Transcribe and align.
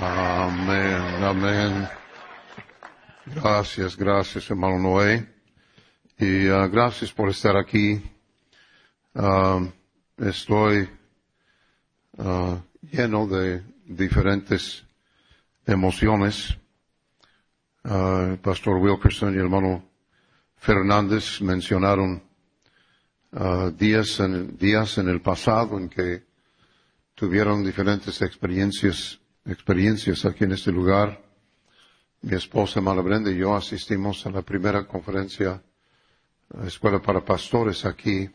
Amén, 0.00 1.24
amén. 1.24 1.88
Gracias, 3.26 3.96
gracias, 3.96 4.48
hermano 4.48 4.78
Noé. 4.78 5.26
Y 6.16 6.48
uh, 6.48 6.70
gracias 6.70 7.12
por 7.12 7.28
estar 7.30 7.56
aquí. 7.56 8.00
Uh, 9.12 9.66
estoy 10.18 10.88
uh, 12.18 12.56
lleno 12.80 13.26
de 13.26 13.64
diferentes 13.86 14.84
emociones. 15.66 16.56
Pastor 17.82 18.76
Wilkerson 18.76 19.34
y 19.34 19.38
hermano 19.38 19.82
Fernández 20.56 21.40
mencionaron 21.40 22.22
días, 23.76 24.20
en, 24.20 24.56
días 24.58 24.98
en 24.98 25.08
el 25.08 25.22
pasado 25.22 25.78
en 25.78 25.88
que 25.88 26.24
tuvieron 27.14 27.64
diferentes 27.64 28.20
experiencias, 28.20 29.18
experiencias 29.48 30.24
aquí 30.24 30.44
en 30.44 30.52
este 30.52 30.70
lugar. 30.70 31.20
Mi 32.22 32.36
esposa 32.36 32.80
Malabrenda 32.80 33.30
y 33.30 33.38
yo 33.38 33.54
asistimos 33.54 34.24
a 34.26 34.30
la 34.30 34.42
primera 34.42 34.86
conferencia 34.86 35.62
la 36.50 36.66
Escuela 36.66 37.00
para 37.00 37.24
Pastores 37.24 37.84
aquí 37.84 38.28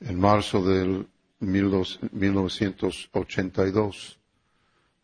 en 0.00 0.20
marzo 0.20 0.62
del 0.62 1.06
1982, 1.40 4.18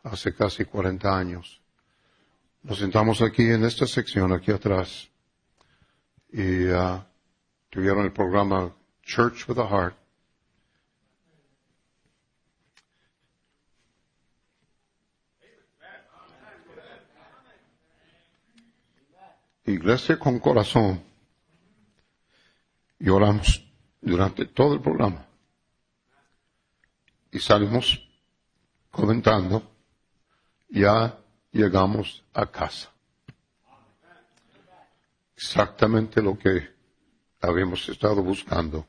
hace 0.05 0.35
casi 0.35 0.65
40 0.65 1.19
años. 1.19 1.61
Nos 2.63 2.79
sentamos 2.79 3.21
aquí 3.21 3.43
en 3.43 3.65
esta 3.65 3.87
sección, 3.87 4.33
aquí 4.33 4.53
atrás, 4.53 5.11
y 6.33 6.69
uh, 6.69 7.03
tuvieron 7.71 8.05
el 8.05 8.13
programa 8.13 8.73
Church 9.03 9.49
with 9.49 9.59
a 9.59 9.69
Heart. 9.69 10.04
Iglesia 19.65 20.19
con 20.19 20.39
corazón. 20.39 21.03
Y 22.99 23.09
oramos 23.09 23.65
durante 24.01 24.47
todo 24.47 24.75
el 24.75 24.81
programa. 24.81 25.27
Y 27.33 27.39
salimos 27.39 28.07
comentando, 28.91 29.63
ya 30.69 31.19
llegamos 31.51 32.23
a 32.33 32.47
casa. 32.47 32.91
Exactamente 35.37 36.23
lo 36.23 36.39
que 36.39 36.71
habíamos 37.41 37.89
estado 37.89 38.23
buscando. 38.23 38.87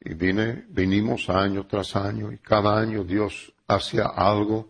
Y 0.00 0.14
vine, 0.14 0.64
vinimos 0.68 1.28
año 1.28 1.66
tras 1.66 1.94
año 1.96 2.32
y 2.32 2.38
cada 2.38 2.78
año 2.80 3.04
Dios 3.04 3.52
hacía 3.66 4.06
algo 4.06 4.68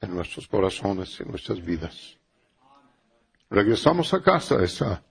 en 0.00 0.14
nuestros 0.14 0.46
corazones, 0.48 1.20
en 1.20 1.28
nuestras 1.28 1.62
vidas. 1.62 2.19
Regresamos 3.50 4.14
a 4.14 4.22
casa 4.22 4.62
esa 4.62 5.02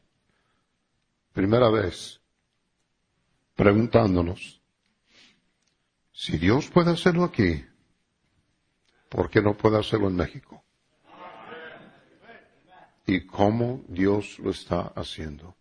primera 1.33 1.69
vez 1.69 2.21
preguntándonos, 3.53 4.61
si 6.13 6.37
Dios 6.37 6.69
puede 6.69 6.91
hacerlo 6.91 7.25
aquí, 7.25 7.65
¿por 9.09 9.29
qué 9.29 9.41
no 9.41 9.57
puede 9.57 9.77
hacerlo 9.77 10.07
en 10.07 10.15
México? 10.15 10.63
Y 13.05 13.25
cómo 13.25 13.83
Dios 13.89 14.39
lo 14.39 14.51
está 14.51 14.93
haciendo. 14.95 15.57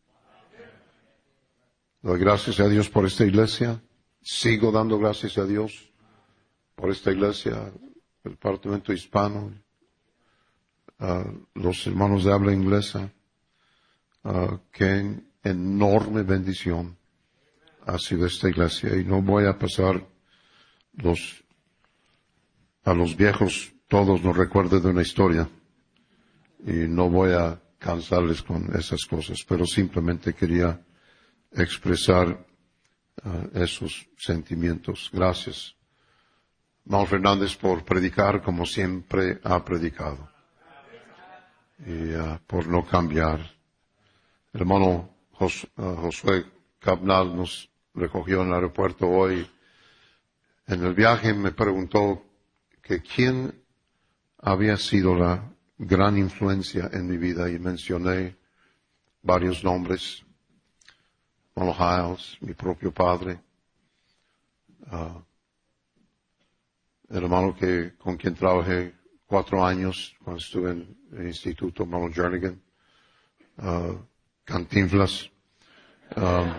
Doy 2.00 2.20
gracias 2.20 2.60
a 2.60 2.68
Dios 2.68 2.88
por 2.88 3.06
esta 3.06 3.24
iglesia. 3.24 3.82
Sigo 4.22 4.70
dando 4.70 4.98
gracias 4.98 5.36
a 5.36 5.44
Dios 5.44 5.90
por 6.76 6.90
esta 6.90 7.10
iglesia, 7.10 7.72
el 8.22 8.30
departamento 8.30 8.92
hispano, 8.92 9.52
uh, 11.00 11.24
los 11.54 11.86
hermanos 11.86 12.24
de 12.24 12.32
habla 12.32 12.52
inglesa. 12.52 13.10
Uh, 14.24 14.58
qué 14.72 15.14
enorme 15.44 16.22
bendición 16.22 16.96
ha 17.86 17.98
sido 17.98 18.26
esta 18.26 18.48
iglesia. 18.48 18.96
Y 18.96 19.04
no 19.04 19.22
voy 19.22 19.46
a 19.46 19.58
pasar 19.58 20.06
los, 20.94 21.44
a 22.84 22.92
los 22.94 23.16
viejos, 23.16 23.72
todos 23.88 24.22
nos 24.22 24.36
recuerden 24.36 24.82
de 24.82 24.88
una 24.88 25.02
historia. 25.02 25.48
Y 26.66 26.88
no 26.88 27.08
voy 27.08 27.32
a 27.32 27.60
cansarles 27.78 28.42
con 28.42 28.74
esas 28.76 29.04
cosas, 29.06 29.44
pero 29.48 29.64
simplemente 29.64 30.34
quería 30.34 30.80
expresar 31.52 32.44
uh, 33.24 33.58
esos 33.58 34.08
sentimientos. 34.16 35.08
Gracias. 35.12 35.74
Mal 36.84 37.06
Fernández 37.06 37.54
por 37.56 37.84
predicar 37.84 38.42
como 38.42 38.66
siempre 38.66 39.40
ha 39.44 39.64
predicado. 39.64 40.37
Y 41.86 42.14
uh, 42.14 42.38
por 42.46 42.66
no 42.66 42.84
cambiar. 42.84 43.40
Hermano 44.52 45.10
uh, 45.38 45.48
Josué 45.78 46.46
Cabnal 46.80 47.36
nos 47.36 47.70
recogió 47.94 48.42
en 48.42 48.48
el 48.48 48.54
aeropuerto 48.54 49.08
hoy. 49.08 49.48
En 50.66 50.84
el 50.84 50.94
viaje 50.94 51.32
me 51.34 51.52
preguntó 51.52 52.22
que 52.82 53.00
quién 53.00 53.62
había 54.38 54.76
sido 54.76 55.14
la 55.14 55.50
gran 55.78 56.18
influencia 56.18 56.90
en 56.92 57.08
mi 57.08 57.16
vida 57.16 57.48
y 57.48 57.58
mencioné 57.58 58.36
varios 59.22 59.62
nombres 59.62 60.24
Ronald 61.58 61.76
Hiles, 61.80 62.38
mi 62.40 62.54
propio 62.54 62.92
padre, 62.92 63.40
el 67.08 67.16
hermano 67.16 67.54
que, 67.56 67.94
con 67.96 68.16
quien 68.16 68.34
trabajé 68.34 68.94
cuatro 69.28 69.64
años 69.64 70.16
cuando 70.24 70.40
estuve 70.40 70.70
en 70.72 70.96
el 71.12 71.28
instituto, 71.28 71.84
Ronald 71.84 72.12
Jernigan, 72.14 72.60
uh, 73.58 73.94
Cantinflas, 74.44 75.30
um, 76.16 76.52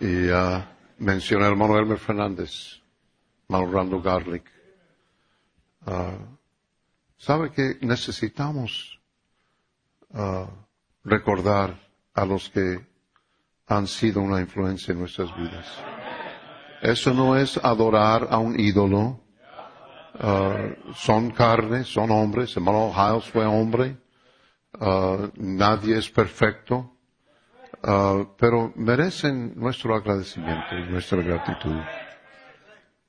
y 0.00 0.30
uh, 0.30 0.64
mencioné 0.98 1.44
al 1.44 1.50
hermano 1.50 1.76
Elmer 1.76 1.98
Fernández, 1.98 2.80
hermano 3.48 3.70
Rando 3.70 4.00
Garlic. 4.00 4.44
Uh, 5.86 6.38
¿Sabe 7.18 7.50
que 7.50 7.76
necesitamos 7.82 8.98
uh, 10.14 10.46
recordar 11.04 11.76
a 12.14 12.24
los 12.24 12.48
que 12.48 12.90
han 13.70 13.86
sido 13.86 14.20
una 14.20 14.40
influencia 14.40 14.92
en 14.92 14.98
nuestras 14.98 15.34
vidas. 15.36 15.89
Eso 16.82 17.12
no 17.12 17.36
es 17.36 17.56
adorar 17.58 18.28
a 18.30 18.38
un 18.38 18.58
ídolo. 18.58 19.20
Uh, 20.14 20.92
son 20.94 21.30
carne, 21.30 21.84
son 21.84 22.10
hombres. 22.10 22.56
Hermano 22.56 22.92
Hiles 22.94 23.24
fue 23.30 23.44
hombre. 23.44 23.96
Uh, 24.78 25.28
nadie 25.36 25.98
es 25.98 26.10
perfecto. 26.10 26.96
Uh, 27.82 28.26
pero 28.36 28.72
merecen 28.76 29.54
nuestro 29.56 29.94
agradecimiento 29.94 30.76
y 30.76 30.90
nuestra 30.90 31.22
gratitud. 31.22 31.80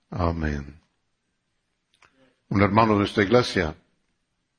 Amén. 0.09 0.80
Un 2.50 2.62
hermano 2.62 2.98
de 3.00 3.06
esta 3.06 3.22
iglesia 3.22 3.76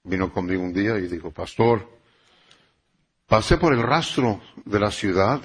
vino 0.05 0.33
conmigo 0.33 0.63
un 0.63 0.73
día 0.73 0.99
y 0.99 1.07
dijo, 1.09 1.31
pastor, 1.31 1.87
Pasé 3.33 3.57
por 3.57 3.73
el 3.73 3.83
rastro 3.83 4.43
de 4.67 4.79
la 4.79 4.91
ciudad 4.91 5.41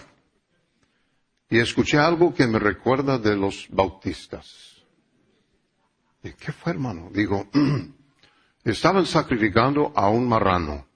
y 1.50 1.60
escuché 1.60 1.98
algo 1.98 2.34
que 2.34 2.46
me 2.46 2.60
recuerda 2.60 3.18
de 3.18 3.36
los 3.36 3.68
bautistas. 3.70 4.86
¿Y 6.24 6.32
qué 6.34 6.52
fue, 6.52 6.74
hermano? 6.74 7.10
Digo, 7.12 7.48
estaban 8.64 9.06
sacrificando 9.06 9.94
a 9.96 10.10
un 10.10 10.28
marrano. 10.28 10.88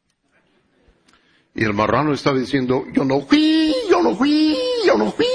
Y 1.53 1.63
el 1.63 1.73
marrano 1.73 2.13
estaba 2.13 2.37
diciendo, 2.37 2.85
yo 2.93 3.03
no 3.05 3.21
fui, 3.21 3.73
yo 3.89 4.01
no 4.01 4.15
fui, 4.15 4.57
yo 4.85 4.97
no 4.97 5.11
fui. 5.11 5.25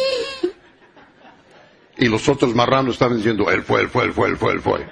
Y 1.99 2.09
los 2.09 2.28
otros 2.28 2.55
marranos 2.55 2.94
estaban 2.94 3.16
diciendo, 3.16 3.50
él 3.50 3.62
fue, 3.62 3.81
él 3.82 3.88
fue, 3.88 4.05
él 4.05 4.12
fue, 4.12 4.28
él 4.28 4.37
fue, 4.37 4.53
él 4.53 4.61
fue. 4.61 4.87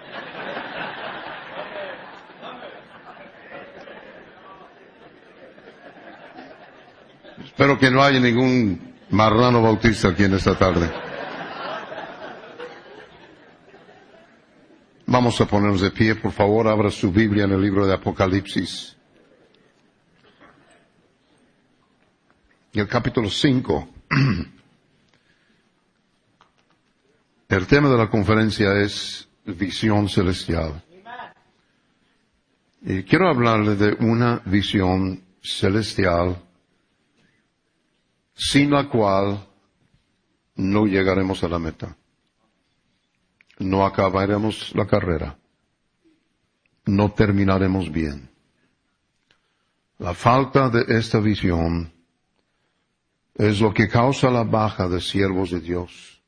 Espero 7.45 7.79
que 7.79 7.91
no 7.91 8.03
haya 8.03 8.21
ningún 8.21 8.94
marrano 9.11 9.63
bautista 9.63 10.09
aquí 10.09 10.25
en 10.25 10.35
esta 10.35 10.57
tarde. 10.57 10.91
Vamos 15.07 15.41
a 15.41 15.47
ponernos 15.47 15.81
de 15.81 15.91
pie, 15.91 16.15
por 16.15 16.33
favor, 16.33 16.67
abra 16.67 16.91
su 16.91 17.13
Biblia 17.13 17.45
en 17.45 17.53
el 17.53 17.61
libro 17.61 17.87
de 17.87 17.95
Apocalipsis. 17.95 18.97
El 22.73 22.89
capítulo 22.89 23.31
5. 23.31 23.89
El 27.49 27.67
tema 27.69 27.89
de 27.89 27.99
la 27.99 28.09
conferencia 28.11 28.73
es 28.81 29.29
visión 29.45 30.09
celestial. 30.09 30.83
Y 32.83 33.05
quiero 33.05 33.29
hablarle 33.29 33.77
de 33.77 33.93
una 34.01 34.43
visión 34.47 35.23
celestial 35.41 36.37
sin 38.35 38.71
la 38.71 38.89
cual 38.89 39.47
no 40.57 40.87
llegaremos 40.87 41.43
a 41.45 41.49
la 41.49 41.59
meta. 41.59 41.97
no 43.59 43.87
acabaremos 43.87 44.75
la 44.75 44.87
carrera, 44.87 45.39
no 46.87 47.13
terminaremos 47.13 47.91
bien. 47.91 48.29
La 49.99 50.13
falta 50.13 50.69
de 50.69 50.99
esta 50.99 51.21
visión 51.21 51.93
es 53.37 53.61
lo 53.61 53.73
que 53.73 53.89
causa 53.89 54.29
la 54.31 54.43
baja 54.43 54.89
de 54.89 55.01
siervos 55.01 55.51
de 55.51 55.61
Dios, 55.61 56.21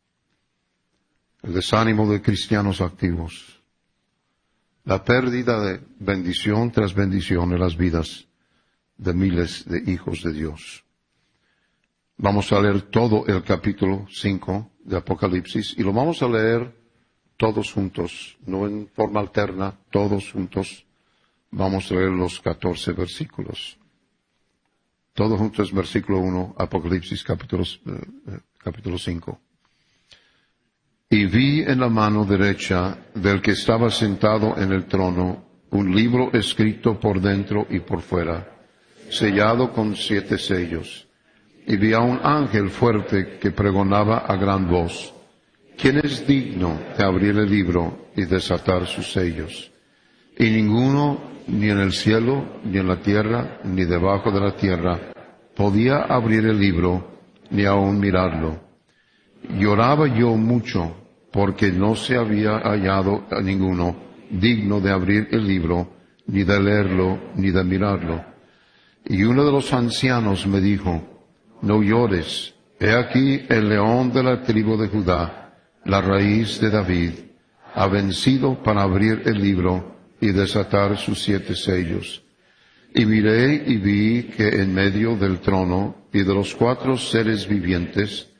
el 1.43 1.55
desánimo 1.55 2.11
de 2.11 2.23
cristianos 2.23 2.81
activos, 2.81 3.61
la 4.85 5.05
pérdida 5.05 5.61
de 5.61 5.81
bendición 5.99 6.70
tras 6.70 6.94
bendición 6.94 7.52
en 7.52 7.59
las 7.59 7.76
vidas 7.76 8.29
de 8.97 9.12
miles 9.12 9.64
de 9.67 9.82
hijos 9.91 10.23
de 10.23 10.32
Dios. 10.32 10.86
Vamos 12.19 12.51
a 12.51 12.61
leer 12.61 12.81
todo 12.83 13.27
el 13.27 13.43
capítulo 13.43 14.07
5 14.11 14.71
de 14.85 14.97
Apocalipsis 14.97 15.75
y 15.77 15.83
lo 15.83 15.93
vamos 15.93 16.23
a 16.23 16.29
leer 16.29 16.75
todos 17.37 17.71
juntos, 17.71 18.39
no 18.47 18.67
en 18.67 18.89
forma 18.89 19.21
alterna, 19.21 19.75
todos 19.91 20.33
juntos. 20.33 20.87
Vamos 21.51 21.91
a 21.91 21.95
leer 21.95 22.09
los 22.13 22.41
14 22.41 22.93
versículos. 22.93 23.77
Todos 25.13 25.39
juntos, 25.39 25.71
versículo 25.75 26.21
1, 26.21 26.55
Apocalipsis 26.57 27.23
capítulo, 27.23 27.65
eh, 27.65 27.91
eh, 28.29 28.39
capítulo 28.57 28.97
5. 28.97 29.39
Y 31.11 31.27
vi 31.27 31.61
en 31.61 31.81
la 31.81 31.91
mano 31.91 32.25
derecha 32.25 32.97
del 33.15 33.43
que 33.43 33.51
estaba 33.51 33.91
sentado 33.91 34.57
en 34.57 34.73
el 34.73 34.87
trono 34.87 35.45
un 35.71 35.95
libro 35.95 36.33
escrito 36.33 36.99
por 36.99 37.21
dentro 37.21 37.67
y 37.69 37.81
por 37.81 38.01
fuera, 38.01 38.57
sellado 39.11 39.71
con 39.71 39.95
siete 39.95 40.39
sellos 40.39 41.06
y 41.67 41.77
vi 41.77 41.93
a 41.93 42.01
un 42.01 42.21
ángel 42.23 42.71
fuerte 42.71 43.39
que 43.41 43.51
pregonaba 43.51 44.19
a 44.19 44.37
gran 44.37 44.69
voz, 44.69 45.13
¿quién 45.77 45.99
es 45.99 46.27
digno 46.27 46.79
de 46.97 47.05
abrir 47.05 47.37
el 47.37 47.51
libro 47.51 48.07
y 48.15 48.25
desatar 48.25 48.87
sus 48.87 49.13
sellos? 49.13 49.73
Y 50.39 50.51
ninguno, 50.51 51.19
ni 51.49 51.69
en 51.69 51.81
el 51.81 51.93
cielo, 51.93 52.61
ni 52.65 52.79
en 52.79 52.87
la 52.87 53.01
tierra, 53.01 53.61
ni 53.65 53.85
debajo 53.85 54.31
de 54.31 54.41
la 54.41 54.57
tierra, 54.57 54.99
podía 55.57 56.03
abrir 56.03 56.47
el 56.47 56.59
libro, 56.59 57.21
ni 57.51 57.65
aun 57.65 57.99
mirarlo. 57.99 58.61
Lloraba 59.59 60.07
yo 60.07 60.37
mucho, 60.37 60.95
porque 61.33 61.73
no 61.73 61.97
se 61.97 62.17
había 62.17 62.59
hallado 62.61 63.27
a 63.31 63.41
ninguno 63.41 64.07
digno 64.31 64.81
de 64.81 64.91
abrir 64.91 65.29
el 65.31 65.47
libro, 65.47 65.89
ni 66.27 66.45
de 66.45 66.61
leerlo, 66.61 67.19
ni 67.37 67.51
de 67.51 67.65
mirarlo. 67.65 68.25
Y 69.05 69.23
uno 69.25 69.45
de 69.45 69.53
los 69.53 69.73
ancianos 69.73 70.47
me 70.47 70.61
dijo, 70.61 71.16
no 71.67 71.83
llores. 71.83 72.55
He 72.79 72.91
aquí 72.91 73.45
el 73.49 73.69
león 73.69 74.13
de 74.13 74.23
la 74.23 74.43
tribu 74.43 74.77
de 74.77 74.89
Judá, 74.89 75.55
la 75.85 76.01
raíz 76.01 76.61
de 76.61 76.71
David, 76.71 77.13
ha 77.75 77.87
vencido 77.87 78.63
para 78.63 78.83
abrir 78.83 79.23
el 79.27 79.41
libro 79.41 79.97
y 80.21 80.29
desatar 80.29 80.97
sus 80.97 81.23
siete 81.23 81.55
sellos. 81.55 82.23
Y 82.95 83.05
miré 83.05 83.65
y 83.67 83.77
vi 83.77 84.23
que 84.25 84.49
en 84.49 84.73
medio 84.73 85.17
del 85.17 85.41
trono 85.41 86.07
y 86.13 86.23
de 86.23 86.35
los 86.35 86.55
cuatro 86.55 86.97
seres 86.97 87.47
vivientes 87.47 88.31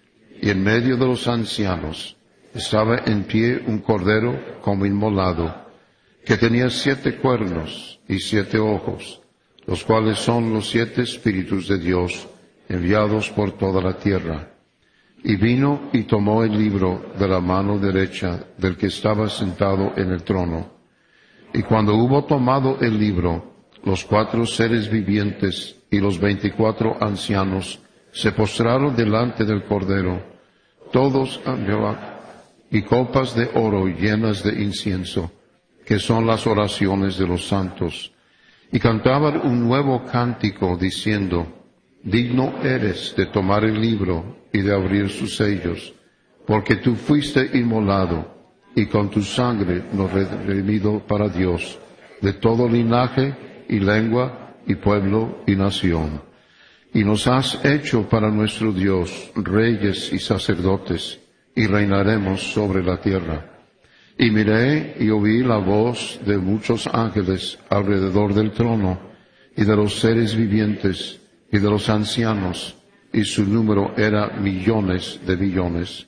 y 0.41 0.49
en 0.51 0.63
medio 0.63 0.97
de 0.97 1.07
los 1.07 1.29
ancianos 1.29 2.17
estaba 2.55 3.03
en 3.05 3.25
pie 3.25 3.63
un 3.67 3.81
cordero 3.81 4.61
como 4.63 4.87
inmolado, 4.87 5.67
que 6.25 6.37
tenía 6.37 6.71
siete 6.71 7.17
cuernos 7.17 8.01
y 8.09 8.19
siete 8.19 8.59
ojos, 8.59 9.21
los 9.67 9.85
cuales 9.85 10.19
son 10.19 10.53
los 10.53 10.71
siete 10.71 11.03
espíritus 11.03 11.69
de 11.69 11.79
Dios 11.79 12.27
enviados 12.69 13.31
por 13.31 13.53
toda 13.53 13.81
la 13.81 13.95
tierra. 13.95 14.51
Y 15.23 15.37
vino 15.37 15.89
y 15.93 16.03
tomó 16.03 16.45
el 16.45 16.57
libro 16.57 17.13
de 17.19 17.27
la 17.27 17.41
mano 17.41 17.79
derecha 17.79 18.45
del 18.59 18.77
que 18.77 18.87
estaba 18.87 19.29
sentado 19.29 19.93
en 19.97 20.13
el 20.13 20.23
trono. 20.23 20.71
Y 21.53 21.63
cuando 21.63 21.95
hubo 21.95 22.25
tomado 22.25 22.79
el 22.81 22.99
libro, 22.99 23.55
los 23.83 24.05
cuatro 24.05 24.47
seres 24.47 24.91
vivientes 24.91 25.77
y 25.91 26.01
los 26.01 26.19
veinticuatro 26.19 26.97
ancianos 27.01 27.81
se 28.13 28.33
postraron 28.33 28.97
delante 28.97 29.45
del 29.45 29.65
Cordero, 29.65 30.23
todos 30.93 31.41
y 32.71 32.83
copas 32.83 33.35
de 33.35 33.51
oro 33.55 33.87
llenas 33.87 34.43
de 34.43 34.63
incienso, 34.63 35.31
que 35.85 35.99
son 35.99 36.27
las 36.27 36.47
oraciones 36.47 37.19
de 37.19 37.27
los 37.27 37.47
santos, 37.47 38.13
y 38.73 38.81
cantaban 38.81 39.41
un 39.47 39.67
nuevo 39.67 40.05
cántico 40.05 40.77
diciendo, 40.77 41.66
digno 42.07 42.55
eres 42.63 43.15
de 43.17 43.27
tomar 43.27 43.65
el 43.65 43.81
libro 43.81 44.37
y 44.53 44.61
de 44.61 44.73
abrir 44.73 45.11
sus 45.11 45.37
sellos, 45.37 45.93
porque 46.47 46.77
tú 46.77 46.95
fuiste 46.95 47.51
inmolado 47.55 48.33
y 48.77 48.87
con 48.87 49.11
tu 49.11 49.23
sangre 49.23 49.83
nos 49.93 50.13
redimido 50.13 51.01
para 51.01 51.29
Dios 51.29 51.81
de 52.21 52.33
todo 52.35 52.69
linaje 52.69 53.65
y 53.69 53.81
lengua 53.81 54.55
y 54.69 54.77
pueblo 54.77 55.43
y 55.49 55.57
nación. 55.57 56.23
Y 56.95 57.03
nos 57.03 57.27
has 57.27 57.65
hecho 57.65 58.09
para 58.09 58.31
nuestro 58.31 58.73
Dios 58.73 59.33
reyes 59.35 60.13
y 60.13 60.21
sacerdotes 60.21 61.19
y 61.57 61.67
reinaremos 61.67 62.53
sobre 62.53 62.85
la 62.85 63.01
tierra. 63.01 63.51
Y 64.17 64.31
miré 64.31 64.95
y 65.01 65.11
oí 65.11 65.43
la 65.43 65.59
voz 65.59 66.21
de 66.25 66.39
muchos 66.39 66.87
ángeles 66.87 67.59
alrededor 67.69 68.33
del 68.33 68.53
trono 68.53 69.01
y 69.57 69.65
de 69.65 69.77
los 69.77 69.99
seres 69.99 70.37
vivientes 70.37 71.21
y 71.51 71.59
de 71.59 71.71
los 71.71 71.89
ancianos, 71.89 72.77
y 73.13 73.25
su 73.25 73.45
número 73.45 73.95
era 73.97 74.29
millones 74.39 75.21
de 75.27 75.37
millones, 75.37 76.07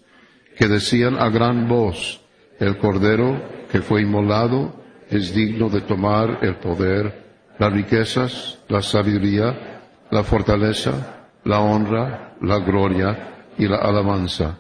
que 0.56 0.68
decían 0.68 1.16
a 1.18 1.28
gran 1.30 1.68
voz, 1.68 2.20
el 2.58 2.76
Cordero 2.78 3.40
que 3.70 3.80
fue 3.80 4.02
inmolado 4.02 4.82
es 5.10 5.34
digno 5.34 5.68
de 5.68 5.82
tomar 5.82 6.40
el 6.42 6.56
poder, 6.56 7.26
las 7.58 7.72
riquezas, 7.72 8.58
la 8.68 8.82
sabiduría, 8.82 9.80
la 10.10 10.22
fortaleza, 10.22 11.28
la 11.44 11.60
honra, 11.60 12.36
la 12.42 12.58
gloria 12.58 13.46
y 13.56 13.66
la 13.66 13.76
alabanza. 13.76 14.58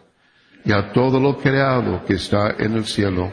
Y 0.64 0.72
a 0.72 0.92
todo 0.92 1.20
lo 1.20 1.38
creado 1.38 2.04
que 2.04 2.14
está 2.14 2.56
en 2.58 2.74
el 2.74 2.84
cielo, 2.84 3.32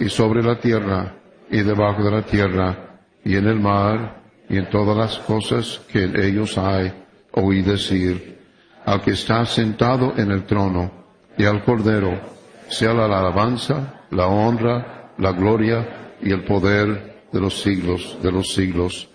y 0.00 0.08
sobre 0.08 0.42
la 0.42 0.58
tierra, 0.58 1.14
y 1.50 1.62
debajo 1.62 2.02
de 2.02 2.10
la 2.10 2.22
tierra, 2.22 2.98
y 3.24 3.36
en 3.36 3.46
el 3.46 3.60
mar, 3.60 4.23
y 4.48 4.58
en 4.58 4.68
todas 4.70 4.96
las 4.96 5.18
cosas 5.18 5.80
que 5.90 6.04
en 6.04 6.20
ellos 6.20 6.58
hay, 6.58 6.92
oí 7.32 7.62
decir, 7.62 8.38
al 8.84 9.00
que 9.00 9.12
está 9.12 9.44
sentado 9.46 10.14
en 10.16 10.30
el 10.30 10.44
trono 10.44 10.90
y 11.36 11.44
al 11.44 11.64
Cordero, 11.64 12.20
sea 12.68 12.92
la 12.92 13.04
alabanza, 13.04 14.02
la 14.10 14.26
honra, 14.26 15.12
la 15.18 15.32
gloria 15.32 16.16
y 16.20 16.32
el 16.32 16.44
poder 16.44 17.14
de 17.32 17.40
los 17.40 17.60
siglos 17.60 18.18
de 18.22 18.30
los 18.30 18.54
siglos. 18.54 19.08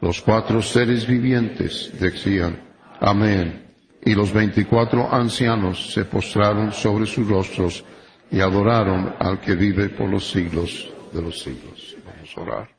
Los 0.00 0.20
cuatro 0.20 0.60
seres 0.60 1.06
vivientes 1.06 1.90
decían, 1.98 2.60
Amén. 3.00 3.64
Y 4.04 4.14
los 4.14 4.32
veinticuatro 4.32 5.10
ancianos 5.10 5.92
se 5.92 6.04
postraron 6.04 6.72
sobre 6.72 7.06
sus 7.06 7.26
rostros 7.26 7.82
y 8.30 8.40
adoraron 8.40 9.14
al 9.18 9.40
que 9.40 9.54
vive 9.54 9.88
por 9.88 10.10
los 10.10 10.30
siglos 10.30 10.92
de 11.10 11.22
los 11.22 11.40
siglos. 11.40 11.96
Vamos 12.04 12.36
a 12.36 12.40
orar. 12.40 12.73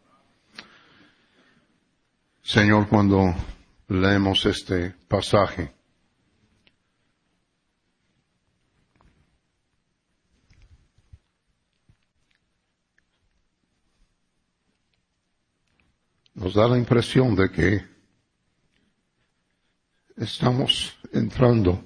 Señor, 2.45 2.87
cuando 2.87 3.33
leemos 3.87 4.45
este 4.45 4.91
pasaje, 5.07 5.73
nos 16.35 16.53
da 16.53 16.67
la 16.67 16.77
impresión 16.77 17.35
de 17.35 17.49
que 17.49 17.83
estamos 20.15 20.95
entrando 21.11 21.83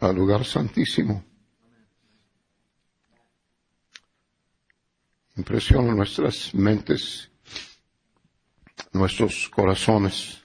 al 0.00 0.14
lugar 0.14 0.44
santísimo. 0.44 1.24
Impresiona 5.34 5.94
nuestras 5.94 6.52
mentes 6.52 7.29
nuestros 8.92 9.48
corazones. 9.48 10.40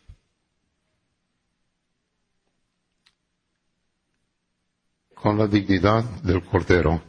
con 5.25 5.39
la 5.39 5.47
dignidad 5.47 6.03
del 6.21 6.45
Cordero. 6.45 7.01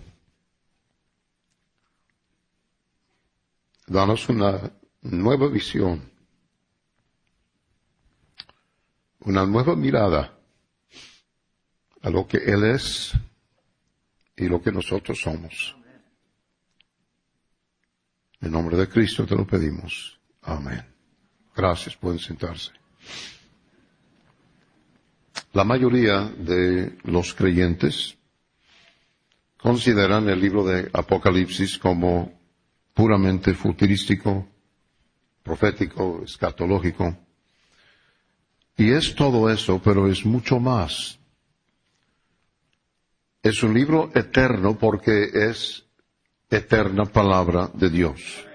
Danos 3.87 4.27
una 4.31 4.73
nueva 5.03 5.49
visión, 5.49 6.01
una 9.21 9.45
nueva 9.45 9.77
mirada 9.77 10.35
a 12.01 12.09
lo 12.09 12.27
que 12.27 12.39
Él 12.39 12.65
es 12.65 13.13
y 14.35 14.49
lo 14.49 14.63
que 14.63 14.73
nosotros 14.73 15.21
somos. 15.21 15.77
En 18.41 18.51
nombre 18.51 18.79
de 18.79 18.89
Cristo 18.89 19.27
te 19.27 19.37
lo 19.37 19.47
pedimos. 19.47 20.19
Amén. 20.41 20.96
Gracias, 21.57 21.97
pueden 21.97 22.19
sentarse. 22.19 22.71
La 25.55 25.65
mayoría 25.65 26.21
de 26.37 26.99
los 27.05 27.33
creyentes 27.33 28.19
consideran 29.57 30.29
el 30.29 30.39
libro 30.39 30.65
de 30.65 30.91
Apocalipsis 30.93 31.79
como 31.79 32.39
puramente 32.93 33.55
futurístico, 33.55 34.47
profético, 35.43 36.21
escatológico. 36.23 37.17
Y 38.77 38.91
es 38.91 39.15
todo 39.15 39.49
eso, 39.49 39.81
pero 39.83 40.09
es 40.09 40.27
mucho 40.27 40.61
más. 40.61 41.19
Es 43.43 43.63
un 43.63 43.73
libro 43.73 44.11
eterno 44.15 44.77
porque 44.79 45.31
es 45.33 45.87
eterna 46.51 47.07
palabra 47.07 47.71
de 47.73 47.89
Dios. 47.89 48.46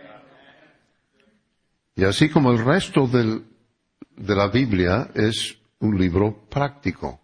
Y 1.95 2.03
así 2.03 2.29
como 2.29 2.51
el 2.51 2.63
resto 2.63 3.07
de 3.07 4.35
la 4.35 4.47
Biblia 4.47 5.11
es 5.13 5.57
un 5.79 5.97
libro 5.97 6.47
práctico. 6.49 7.21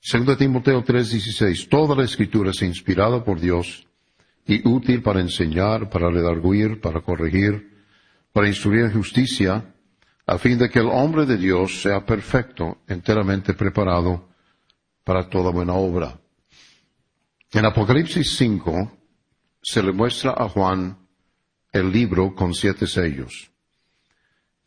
Segundo 0.00 0.36
Timoteo 0.36 0.84
3:16, 0.84 1.68
toda 1.68 1.96
la 1.96 2.04
escritura 2.04 2.50
es 2.50 2.60
inspirada 2.60 3.24
por 3.24 3.40
Dios 3.40 3.86
y 4.46 4.66
útil 4.68 5.02
para 5.02 5.20
enseñar, 5.20 5.88
para 5.88 6.10
redarguir, 6.10 6.80
para 6.80 7.00
corregir, 7.00 7.72
para 8.30 8.48
instruir 8.48 8.84
en 8.84 8.92
justicia, 8.92 9.74
a 10.26 10.38
fin 10.38 10.58
de 10.58 10.68
que 10.68 10.80
el 10.80 10.88
hombre 10.88 11.24
de 11.24 11.38
Dios 11.38 11.80
sea 11.80 12.04
perfecto, 12.04 12.82
enteramente 12.86 13.54
preparado 13.54 14.28
para 15.04 15.28
toda 15.28 15.50
buena 15.50 15.72
obra. 15.74 16.20
En 17.52 17.64
Apocalipsis 17.64 18.36
5 18.36 18.92
se 19.62 19.82
le 19.82 19.92
muestra 19.92 20.34
a 20.36 20.48
Juan 20.48 20.98
el 21.74 21.90
libro 21.90 22.34
con 22.34 22.54
siete 22.54 22.86
sellos. 22.86 23.50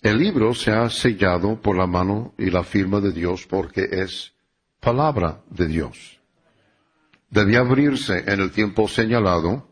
El 0.01 0.19
libro 0.19 0.53
se 0.53 0.71
ha 0.71 0.89
sellado 0.89 1.59
por 1.59 1.77
la 1.77 1.87
mano 1.87 2.35
y 2.37 2.51
la 2.51 2.63
firma 2.63 2.99
de 2.99 3.13
Dios 3.13 3.47
porque 3.47 3.87
es 3.89 4.33
palabra 4.81 5.41
de 5.49 5.67
Dios. 5.67 6.19
Debía 7.29 7.59
abrirse 7.59 8.25
en 8.27 8.41
el 8.41 8.51
tiempo 8.51 8.87
señalado 8.89 9.69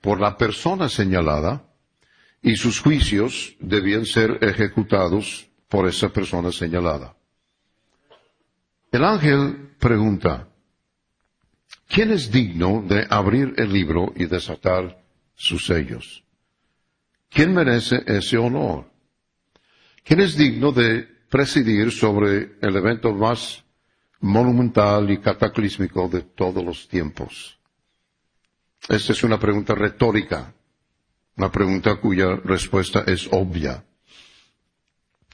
por 0.00 0.20
la 0.20 0.38
persona 0.38 0.88
señalada 0.88 1.64
y 2.40 2.56
sus 2.56 2.80
juicios 2.80 3.56
debían 3.58 4.06
ser 4.06 4.38
ejecutados 4.40 5.48
por 5.68 5.88
esa 5.88 6.10
persona 6.10 6.52
señalada. 6.52 7.16
El 8.92 9.04
ángel 9.04 9.74
pregunta, 9.80 10.48
¿quién 11.88 12.12
es 12.12 12.30
digno 12.30 12.84
de 12.86 13.06
abrir 13.10 13.54
el 13.56 13.72
libro 13.72 14.12
y 14.14 14.26
desatar 14.26 15.02
sus 15.34 15.66
sellos? 15.66 16.23
¿Quién 17.30 17.54
merece 17.54 18.02
ese 18.06 18.36
honor? 18.38 18.90
¿Quién 20.04 20.20
es 20.20 20.36
digno 20.36 20.70
de 20.70 21.02
presidir 21.28 21.90
sobre 21.90 22.58
el 22.60 22.76
evento 22.76 23.12
más 23.12 23.64
monumental 24.20 25.10
y 25.10 25.18
cataclísmico 25.18 26.08
de 26.08 26.22
todos 26.22 26.64
los 26.64 26.88
tiempos? 26.88 27.58
Esta 28.88 29.12
es 29.12 29.24
una 29.24 29.38
pregunta 29.38 29.74
retórica, 29.74 30.54
una 31.36 31.50
pregunta 31.50 31.96
cuya 31.96 32.36
respuesta 32.36 33.04
es 33.06 33.28
obvia. 33.32 33.82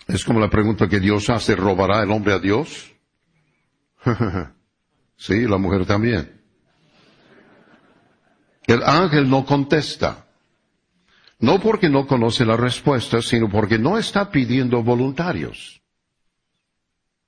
Es 0.07 0.25
como 0.25 0.41
la 0.41 0.49
pregunta 0.49 0.89
que 0.89 1.01
Dios 1.01 1.29
hace, 1.31 1.55
¿robará 1.57 2.03
el 2.03 2.11
hombre 2.11 2.33
a 2.33 2.39
Dios? 2.39 2.93
sí, 5.17 5.47
la 5.47 5.59
mujer 5.59 5.87
también. 5.87 6.41
El 8.67 8.83
ángel 8.85 9.29
no 9.29 9.45
contesta. 9.45 10.27
No 11.41 11.59
porque 11.59 11.89
no 11.89 12.07
conoce 12.07 12.45
la 12.45 12.57
respuesta, 12.57 13.23
sino 13.23 13.49
porque 13.49 13.79
no 13.79 13.97
está 13.97 14.31
pidiendo 14.31 14.83
voluntarios. 14.83 15.81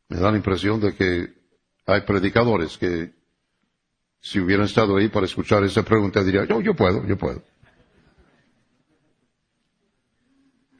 Me 0.09 0.19
da 0.19 0.31
la 0.31 0.37
impresión 0.37 0.81
de 0.81 0.95
que 0.95 1.33
hay 1.87 2.03
predicadores 2.03 2.77
que 2.77 3.15
si 4.21 4.39
hubieran 4.39 4.67
estado 4.67 4.97
ahí 4.97 5.09
para 5.09 5.25
escuchar 5.25 5.65
esa 5.65 5.83
pregunta 5.83 6.23
dirían, 6.23 6.47
yo, 6.47 6.61
yo 6.61 6.75
puedo, 6.77 7.07
yo 7.07 7.17
puedo. 7.17 7.43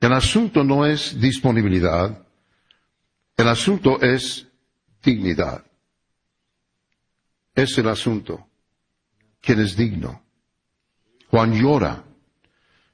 El 0.01 0.13
asunto 0.13 0.63
no 0.63 0.85
es 0.85 1.19
disponibilidad, 1.19 2.27
el 3.37 3.49
asunto 3.49 4.01
es 4.03 4.47
dignidad. 5.03 5.65
Es 7.55 7.79
el 7.79 7.89
asunto. 7.89 8.47
¿Quién 9.41 9.61
es 9.61 9.77
digno? 9.77 10.23
Juan 11.29 11.55
llora 11.55 12.05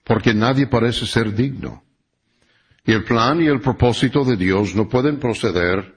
porque 0.08 0.32
nadie 0.32 0.66
parece 0.66 1.06
ser 1.06 1.34
digno. 1.34 1.84
Y 2.84 2.92
el 2.92 3.04
plan 3.04 3.42
y 3.42 3.46
el 3.46 3.60
propósito 3.60 4.24
de 4.24 4.38
Dios 4.38 4.74
no 4.74 4.88
pueden 4.88 5.20
proceder 5.20 5.96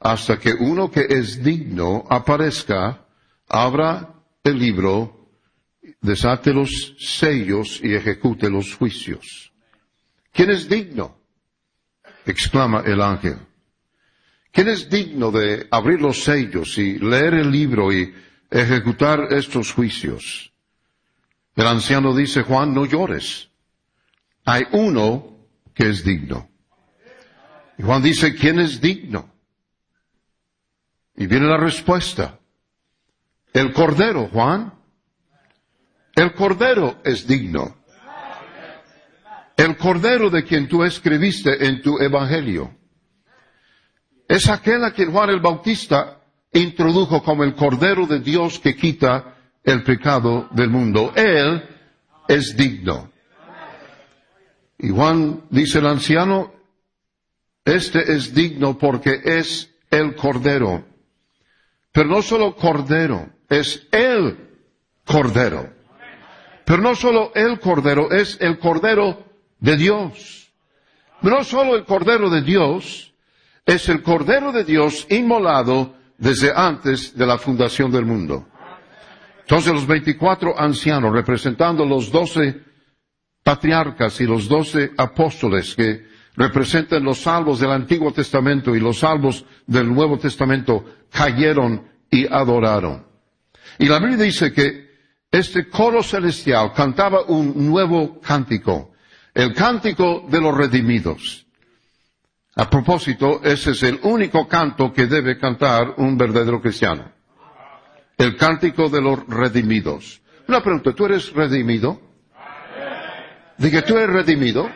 hasta 0.00 0.38
que 0.38 0.54
uno 0.54 0.90
que 0.90 1.06
es 1.08 1.44
digno 1.44 2.06
aparezca, 2.08 3.06
abra 3.46 4.14
el 4.42 4.58
libro, 4.58 5.28
desate 6.00 6.54
los 6.54 6.94
sellos 6.98 7.78
y 7.82 7.94
ejecute 7.94 8.48
los 8.48 8.74
juicios. 8.74 9.52
¿Quién 10.32 10.50
es 10.50 10.66
digno? 10.66 11.18
exclama 12.24 12.82
el 12.86 13.02
ángel. 13.02 13.36
¿Quién 14.50 14.68
es 14.68 14.88
digno 14.88 15.30
de 15.30 15.66
abrir 15.70 16.00
los 16.00 16.24
sellos 16.24 16.78
y 16.78 16.98
leer 16.98 17.34
el 17.34 17.50
libro 17.50 17.92
y 17.92 18.14
ejecutar 18.50 19.28
estos 19.30 19.72
juicios? 19.72 20.51
El 21.54 21.66
anciano 21.66 22.14
dice, 22.14 22.42
Juan, 22.42 22.74
no 22.74 22.86
llores. 22.86 23.50
Hay 24.44 24.64
uno 24.72 25.36
que 25.74 25.88
es 25.88 26.04
digno. 26.04 26.48
Y 27.78 27.82
Juan 27.82 28.02
dice, 28.02 28.34
¿quién 28.34 28.58
es 28.58 28.80
digno? 28.80 29.30
Y 31.16 31.26
viene 31.26 31.46
la 31.46 31.58
respuesta. 31.58 32.38
El 33.52 33.72
Cordero, 33.72 34.28
Juan. 34.28 34.72
El 36.14 36.32
Cordero 36.34 37.00
es 37.04 37.26
digno. 37.26 37.76
El 39.56 39.76
Cordero 39.76 40.30
de 40.30 40.44
quien 40.44 40.68
tú 40.68 40.82
escribiste 40.82 41.66
en 41.66 41.82
tu 41.82 41.98
Evangelio. 41.98 42.74
Es 44.26 44.48
aquel 44.48 44.84
a 44.84 44.92
quien 44.92 45.12
Juan 45.12 45.30
el 45.30 45.40
Bautista 45.40 46.18
introdujo 46.52 47.22
como 47.22 47.44
el 47.44 47.54
Cordero 47.54 48.06
de 48.06 48.20
Dios 48.20 48.58
que 48.58 48.74
quita 48.74 49.36
el 49.64 49.82
pecado 49.82 50.48
del 50.52 50.70
mundo. 50.70 51.12
Él 51.14 51.62
es 52.28 52.56
digno. 52.56 53.10
Y 54.78 54.90
Juan 54.90 55.42
dice 55.50 55.78
el 55.78 55.86
anciano, 55.86 56.52
este 57.64 58.12
es 58.12 58.34
digno 58.34 58.76
porque 58.76 59.20
es 59.24 59.72
el 59.90 60.16
Cordero 60.16 60.92
pero 61.92 62.08
no 62.08 62.22
solo 62.22 62.56
Cordero, 62.56 63.28
es 63.48 63.86
el 63.92 64.36
Cordero. 65.04 65.70
Pero 66.64 66.82
no 66.82 66.94
solo 66.94 67.32
el 67.34 67.60
Cordero, 67.60 68.10
es 68.10 68.38
el 68.40 68.58
Cordero 68.58 69.24
de 69.60 69.76
Dios. 69.76 70.52
No 71.20 71.44
solo 71.44 71.76
el 71.76 71.84
Cordero 71.84 72.30
de 72.30 72.40
Dios, 72.40 73.12
es 73.66 73.88
el 73.90 74.02
Cordero 74.02 74.52
de 74.52 74.64
Dios 74.64 75.06
inmolado 75.10 75.94
desde 76.16 76.52
antes 76.54 77.16
de 77.16 77.26
la 77.26 77.36
fundación 77.36 77.92
del 77.92 78.06
mundo. 78.06 78.48
Entonces 79.42 79.72
los 79.72 79.86
veinticuatro 79.86 80.58
ancianos, 80.58 81.12
representando 81.12 81.84
los 81.84 82.10
doce 82.10 82.60
patriarcas 83.42 84.20
y 84.20 84.24
los 84.24 84.48
doce 84.48 84.92
apóstoles 84.96 85.74
que 85.74 86.06
representan 86.36 87.04
los 87.04 87.18
salvos 87.18 87.60
del 87.60 87.70
Antiguo 87.70 88.12
Testamento 88.12 88.74
y 88.74 88.80
los 88.80 89.00
salvos 89.00 89.44
del 89.66 89.92
Nuevo 89.92 90.18
Testamento, 90.18 90.84
cayeron 91.10 91.86
y 92.10 92.26
adoraron. 92.26 93.06
Y 93.78 93.86
la 93.86 93.98
Biblia 93.98 94.24
dice 94.24 94.52
que 94.52 94.90
este 95.30 95.68
coro 95.68 96.02
celestial 96.02 96.72
cantaba 96.72 97.22
un 97.22 97.66
nuevo 97.66 98.20
cántico, 98.20 98.92
el 99.34 99.54
cántico 99.54 100.26
de 100.28 100.40
los 100.40 100.56
redimidos. 100.56 101.46
A 102.54 102.68
propósito, 102.68 103.40
ese 103.42 103.70
es 103.70 103.82
el 103.82 103.98
único 104.02 104.46
canto 104.46 104.92
que 104.92 105.06
debe 105.06 105.38
cantar 105.38 105.94
un 105.96 106.18
verdadero 106.18 106.60
cristiano. 106.60 107.11
El 108.18 108.36
cántico 108.36 108.88
de 108.88 109.00
los 109.00 109.26
redimidos. 109.26 110.20
Una 110.48 110.62
pregunta, 110.62 110.92
¿tú 110.92 111.06
eres 111.06 111.32
redimido? 111.32 112.00
Dije, 113.58 113.82
¿tú 113.82 113.96
eres 113.96 114.10
redimido? 114.10 114.68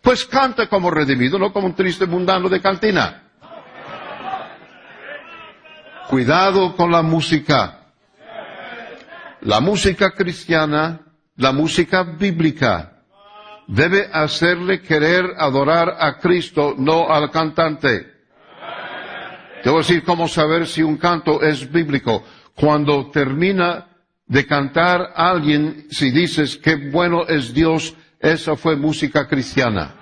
Pues 0.00 0.24
canta 0.26 0.68
como 0.68 0.90
redimido, 0.90 1.38
no 1.38 1.52
como 1.52 1.66
un 1.66 1.74
triste 1.74 2.06
mundano 2.06 2.48
de 2.48 2.60
cantina. 2.60 3.22
Cuidado 6.08 6.76
con 6.76 6.92
la 6.92 7.02
música. 7.02 7.80
La 9.40 9.60
música 9.60 10.10
cristiana, 10.10 11.00
la 11.36 11.52
música 11.52 12.02
bíblica, 12.02 13.02
debe 13.66 14.08
hacerle 14.12 14.82
querer 14.82 15.24
adorar 15.38 15.96
a 15.98 16.18
Cristo, 16.18 16.74
no 16.76 17.10
al 17.10 17.30
cantante. 17.30 18.13
Debo 19.64 19.78
decir 19.78 20.04
cómo 20.04 20.28
saber 20.28 20.66
si 20.66 20.82
un 20.82 20.98
canto 20.98 21.42
es 21.42 21.72
bíblico. 21.72 22.22
Cuando 22.54 23.10
termina 23.10 23.86
de 24.26 24.46
cantar 24.46 25.14
alguien, 25.16 25.86
si 25.90 26.10
dices 26.10 26.58
qué 26.58 26.90
bueno 26.90 27.26
es 27.26 27.54
Dios, 27.54 27.94
esa 28.20 28.56
fue 28.56 28.76
música 28.76 29.26
cristiana. 29.26 29.94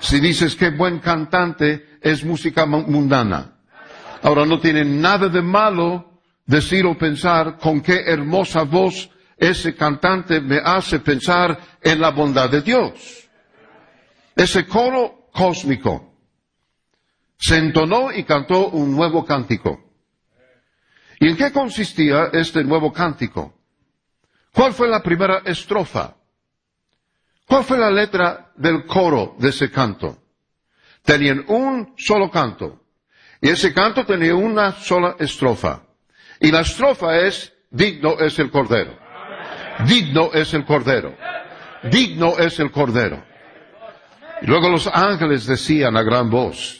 Si 0.00 0.20
dices 0.20 0.56
qué 0.56 0.70
buen 0.70 1.00
cantante, 1.00 1.98
es 2.00 2.24
música 2.24 2.64
mundana. 2.64 3.58
Ahora 4.22 4.46
no 4.46 4.58
tiene 4.58 4.84
nada 4.84 5.28
de 5.28 5.42
malo 5.42 6.20
decir 6.46 6.86
o 6.86 6.96
pensar 6.96 7.58
con 7.58 7.82
qué 7.82 8.04
hermosa 8.06 8.62
voz 8.62 9.10
ese 9.36 9.74
cantante 9.74 10.40
me 10.40 10.58
hace 10.64 10.98
pensar 10.98 11.58
en 11.82 12.00
la 12.00 12.10
bondad 12.10 12.48
de 12.50 12.62
Dios. 12.62 13.28
Ese 14.34 14.66
coro 14.66 15.28
cósmico 15.32 16.07
se 17.38 17.56
entonó 17.56 18.12
y 18.12 18.24
cantó 18.24 18.68
un 18.68 18.94
nuevo 18.94 19.24
cántico. 19.24 19.80
¿Y 21.20 21.28
en 21.28 21.36
qué 21.36 21.52
consistía 21.52 22.30
este 22.32 22.64
nuevo 22.64 22.92
cántico? 22.92 23.54
¿Cuál 24.52 24.72
fue 24.72 24.88
la 24.88 25.02
primera 25.02 25.42
estrofa? 25.44 26.16
¿Cuál 27.46 27.64
fue 27.64 27.78
la 27.78 27.90
letra 27.90 28.52
del 28.56 28.84
coro 28.86 29.36
de 29.38 29.48
ese 29.48 29.70
canto? 29.70 30.18
Tenían 31.02 31.44
un 31.48 31.94
solo 31.96 32.30
canto. 32.30 32.82
Y 33.40 33.48
ese 33.48 33.72
canto 33.72 34.04
tenía 34.04 34.34
una 34.34 34.72
sola 34.72 35.16
estrofa. 35.18 35.82
Y 36.40 36.50
la 36.50 36.60
estrofa 36.60 37.18
es, 37.18 37.52
digno 37.70 38.18
es 38.18 38.38
el 38.38 38.50
Cordero. 38.50 38.98
Digno 39.86 40.30
es 40.34 40.52
el 40.54 40.64
Cordero. 40.64 41.16
Digno 41.84 42.36
es 42.38 42.58
el 42.58 42.70
Cordero. 42.70 43.24
Y 44.42 44.46
luego 44.46 44.68
los 44.68 44.86
ángeles 44.86 45.46
decían 45.46 45.96
a 45.96 46.02
gran 46.02 46.30
voz, 46.30 46.77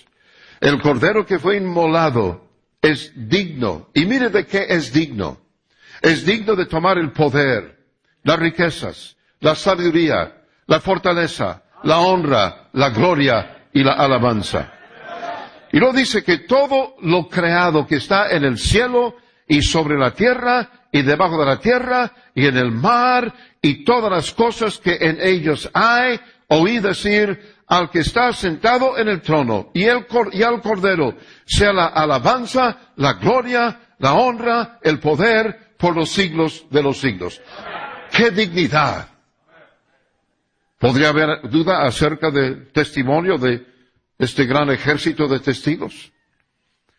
el 0.60 0.80
Cordero 0.80 1.24
que 1.24 1.38
fue 1.38 1.56
inmolado 1.56 2.48
es 2.82 3.12
digno. 3.14 3.90
Y 3.94 4.06
mire 4.06 4.30
de 4.30 4.46
qué 4.46 4.66
es 4.68 4.92
digno. 4.92 5.38
Es 6.00 6.24
digno 6.24 6.54
de 6.54 6.66
tomar 6.66 6.98
el 6.98 7.12
poder, 7.12 7.78
las 8.22 8.38
riquezas, 8.38 9.16
la 9.40 9.54
sabiduría, 9.54 10.44
la 10.66 10.80
fortaleza, 10.80 11.62
la 11.82 11.98
honra, 11.98 12.68
la 12.72 12.90
gloria 12.90 13.68
y 13.72 13.82
la 13.82 13.92
alabanza. 13.92 14.72
Y 15.72 15.78
luego 15.78 15.96
dice 15.96 16.22
que 16.22 16.38
todo 16.38 16.96
lo 17.02 17.28
creado 17.28 17.86
que 17.86 17.96
está 17.96 18.30
en 18.30 18.44
el 18.44 18.58
cielo 18.58 19.16
y 19.46 19.62
sobre 19.62 19.98
la 19.98 20.12
tierra 20.12 20.70
y 20.92 21.02
debajo 21.02 21.38
de 21.38 21.46
la 21.46 21.58
tierra 21.58 22.12
y 22.34 22.46
en 22.46 22.56
el 22.56 22.70
mar 22.70 23.34
y 23.60 23.84
todas 23.84 24.10
las 24.10 24.32
cosas 24.32 24.78
que 24.78 24.96
en 25.00 25.18
ellos 25.20 25.68
hay, 25.74 26.20
oí 26.48 26.78
decir 26.78 27.57
al 27.68 27.90
que 27.90 28.00
está 28.00 28.32
sentado 28.32 28.98
en 28.98 29.08
el 29.08 29.20
trono 29.20 29.70
y, 29.74 29.84
el, 29.84 30.06
al 30.44 30.62
cordero 30.62 31.16
sea 31.44 31.72
la 31.72 31.86
alabanza, 31.86 32.92
la 32.96 33.14
gloria, 33.14 33.94
la 33.98 34.14
honra, 34.14 34.78
el 34.82 34.98
poder 34.98 35.74
por 35.76 35.94
los 35.94 36.10
siglos 36.10 36.64
de 36.70 36.82
los 36.82 36.98
siglos. 36.98 37.40
¡Qué 38.10 38.30
dignidad! 38.30 39.08
¿Podría 40.78 41.10
haber 41.10 41.50
duda 41.50 41.84
acerca 41.84 42.30
del 42.30 42.72
testimonio 42.72 43.36
de 43.36 43.66
este 44.18 44.46
gran 44.46 44.70
ejército 44.70 45.28
de 45.28 45.40
testigos? 45.40 46.12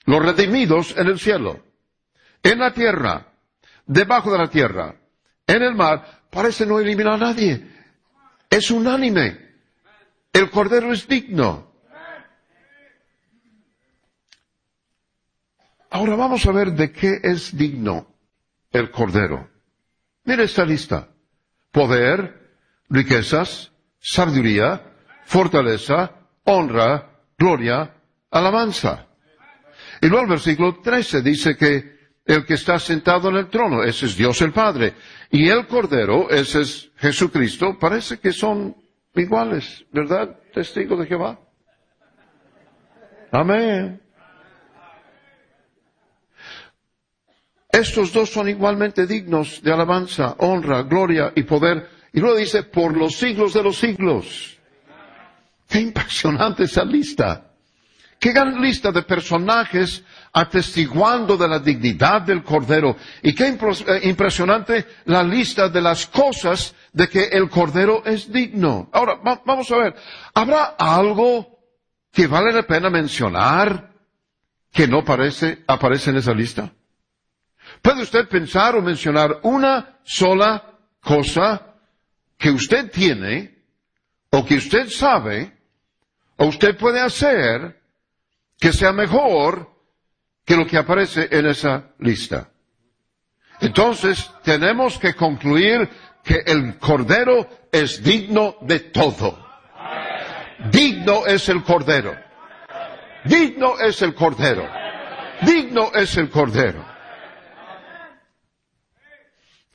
Los 0.05 0.23
redimidos 0.23 0.95
en 0.97 1.07
el 1.07 1.19
cielo, 1.19 1.63
en 2.43 2.59
la 2.59 2.73
tierra, 2.73 3.27
debajo 3.85 4.31
de 4.31 4.37
la 4.37 4.49
tierra, 4.49 4.95
en 5.47 5.63
el 5.63 5.73
mar, 5.75 6.23
parece 6.29 6.65
no 6.65 6.79
eliminar 6.79 7.13
a 7.13 7.17
nadie. 7.17 7.65
Es 8.49 8.69
unánime. 8.69 9.48
El 10.33 10.49
Cordero 10.49 10.93
es 10.93 11.07
digno. 11.07 11.69
Ahora 15.91 16.15
vamos 16.15 16.45
a 16.45 16.51
ver 16.51 16.73
de 16.73 16.91
qué 16.91 17.19
es 17.23 17.55
digno 17.57 18.07
el 18.71 18.91
Cordero. 18.91 19.49
Mire 20.25 20.43
esta 20.43 20.63
lista. 20.63 21.09
Poder, 21.71 22.55
riquezas, 22.89 23.71
sabiduría, 23.99 24.93
fortaleza, 25.25 26.11
honra, 26.43 27.09
gloria, 27.37 27.95
alabanza. 28.29 29.07
Y 30.01 30.07
luego 30.07 30.23
el 30.23 30.29
versículo 30.29 30.79
13 30.81 31.21
dice 31.21 31.57
que 31.57 31.99
el 32.25 32.45
que 32.45 32.53
está 32.53 32.77
sentado 32.77 33.29
en 33.29 33.37
el 33.37 33.49
trono, 33.49 33.83
ese 33.83 34.05
es 34.05 34.15
Dios 34.15 34.41
el 34.41 34.51
Padre. 34.51 34.93
Y 35.31 35.49
el 35.49 35.65
Cordero, 35.65 36.29
ese 36.29 36.61
es 36.61 36.91
Jesucristo, 36.97 37.77
parece 37.79 38.19
que 38.19 38.31
son 38.31 38.75
iguales, 39.15 39.85
¿verdad? 39.91 40.37
Testigo 40.53 40.95
de 40.97 41.07
Jehová. 41.07 41.39
Amén. 43.31 44.01
Estos 47.71 48.11
dos 48.11 48.31
son 48.31 48.49
igualmente 48.49 49.05
dignos 49.05 49.61
de 49.61 49.71
alabanza, 49.71 50.35
honra, 50.39 50.81
gloria 50.83 51.31
y 51.35 51.43
poder. 51.43 51.87
Y 52.11 52.19
luego 52.19 52.37
dice, 52.37 52.63
por 52.63 52.97
los 52.97 53.15
siglos 53.15 53.53
de 53.53 53.63
los 53.63 53.77
siglos. 53.77 54.57
Qué 55.67 55.79
impresionante 55.79 56.63
esa 56.63 56.83
lista. 56.83 57.45
Qué 58.19 58.33
gran 58.33 58.59
lista 58.59 58.91
de 58.91 59.03
personajes 59.03 60.03
atestiguando 60.33 61.37
de 61.37 61.47
la 61.47 61.59
dignidad 61.59 62.23
del 62.23 62.43
Cordero. 62.43 62.97
Y 63.21 63.33
qué 63.33 63.47
eh, 63.47 63.99
impresionante 64.03 64.85
la 65.05 65.23
lista 65.23 65.69
de 65.69 65.81
las 65.81 66.07
cosas 66.07 66.75
de 66.93 67.07
que 67.07 67.23
el 67.25 67.49
Cordero 67.49 68.03
es 68.05 68.31
digno. 68.31 68.89
Ahora, 68.91 69.19
vamos 69.45 69.71
a 69.71 69.77
ver, 69.77 69.95
¿habrá 70.33 70.75
algo 70.77 71.59
que 72.11 72.27
vale 72.27 72.51
la 72.51 72.63
pena 72.63 72.89
mencionar 72.89 73.93
que 74.71 74.87
no 74.87 74.99
aparece, 74.99 75.63
aparece 75.67 76.09
en 76.11 76.17
esa 76.17 76.33
lista? 76.33 76.71
¿Puede 77.81 78.01
usted 78.01 78.27
pensar 78.27 78.75
o 78.75 78.81
mencionar 78.81 79.39
una 79.43 79.99
sola 80.03 80.77
cosa 81.01 81.75
que 82.37 82.49
usted 82.49 82.91
tiene 82.91 83.59
o 84.31 84.45
que 84.45 84.55
usted 84.55 84.89
sabe 84.89 85.53
o 86.37 86.45
usted 86.45 86.77
puede 86.77 87.01
hacer 87.01 87.79
que 88.59 88.73
sea 88.73 88.91
mejor 88.91 89.69
que 90.45 90.55
lo 90.55 90.65
que 90.65 90.77
aparece 90.77 91.27
en 91.31 91.45
esa 91.45 91.91
lista. 91.99 92.49
Entonces, 93.61 94.31
tenemos 94.43 94.97
que 94.97 95.13
concluir 95.13 95.89
que 96.23 96.43
el 96.45 96.77
Cordero 96.77 97.47
es 97.71 98.03
digno 98.03 98.55
de 98.61 98.79
todo. 98.79 99.47
Digno 100.71 101.25
es 101.25 101.47
el 101.49 101.63
Cordero. 101.63 102.15
Digno 103.25 103.79
es 103.79 104.01
el 104.01 104.13
Cordero. 104.13 104.67
Digno 105.41 105.91
es 105.93 106.17
el 106.17 106.29
Cordero. 106.29 106.85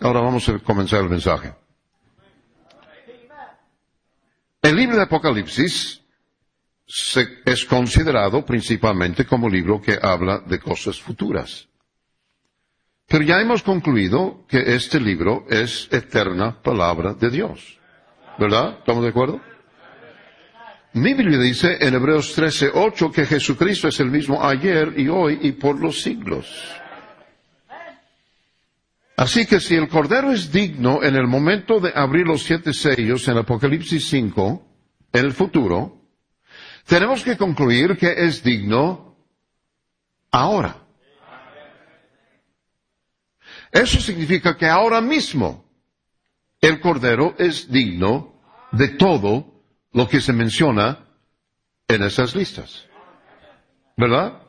Ahora 0.01 0.21
vamos 0.21 0.49
a 0.49 0.59
comenzar 0.59 1.01
el 1.01 1.09
mensaje. 1.09 1.55
El 4.61 4.77
libro 4.77 4.97
de 4.97 5.03
Apocalipsis 5.03 6.03
es 7.45 7.65
considerado 7.65 8.45
principalmente 8.45 9.27
como 9.27 9.49
libro 9.49 9.81
que 9.81 9.99
habla 10.01 10.39
de 10.41 10.59
cosas 10.59 11.01
futuras. 11.01 11.69
Pero 13.07 13.25
ya 13.25 13.41
hemos 13.41 13.63
concluido 13.63 14.45
que 14.49 14.75
este 14.75 14.99
libro 14.99 15.45
es 15.49 15.89
eterna 15.93 16.63
palabra 16.63 17.15
de 17.15 17.31
Dios. 17.31 17.79
¿Verdad? 18.39 18.79
¿Estamos 18.79 19.03
de 19.03 19.11
acuerdo? 19.11 19.41
Mi 20.95 21.13
Biblia 21.13 21.39
dice 21.39 21.77
en 21.81 21.95
Hebreos 21.95 22.37
13:8 22.37 23.13
que 23.13 23.27
Jesucristo 23.27 23.89
es 23.89 23.99
el 24.01 24.11
mismo 24.11 24.43
ayer 24.43 24.95
y 24.97 25.09
hoy 25.09 25.39
y 25.43 25.53
por 25.53 25.81
los 25.81 26.01
siglos. 26.03 26.47
Así 29.17 29.47
que 29.47 29.61
si 29.61 29.77
el 29.77 29.89
Cordero 29.89 30.33
es 30.33 30.51
digno 30.51 31.03
en 31.03 31.15
el 31.15 31.27
momento 31.27 31.79
de 31.79 31.93
abrir 31.95 32.27
los 32.27 32.43
siete 32.43 32.73
sellos 32.73 33.27
en 33.29 33.39
Apocalipsis 33.39 34.09
5, 34.09 34.67
en 35.13 35.25
el 35.25 35.33
futuro, 35.33 36.01
tenemos 36.87 37.23
que 37.23 37.37
concluir 37.37 37.97
que 37.97 38.13
es 38.17 38.43
digno 38.43 39.17
ahora. 40.31 40.84
Eso 43.75 44.01
significa 44.01 44.57
que 44.57 44.69
ahora 44.69 45.01
mismo 45.01 45.69
el 46.61 46.81
Cordero 46.81 47.35
es 47.39 47.69
digno 47.69 48.41
de 48.71 48.91
todo 48.91 49.65
lo 49.91 50.09
que 50.09 50.21
se 50.21 50.33
menciona 50.33 51.09
en 51.89 52.05
esas 52.05 52.37
listas. 52.37 52.87
¿Verdad? 53.97 54.41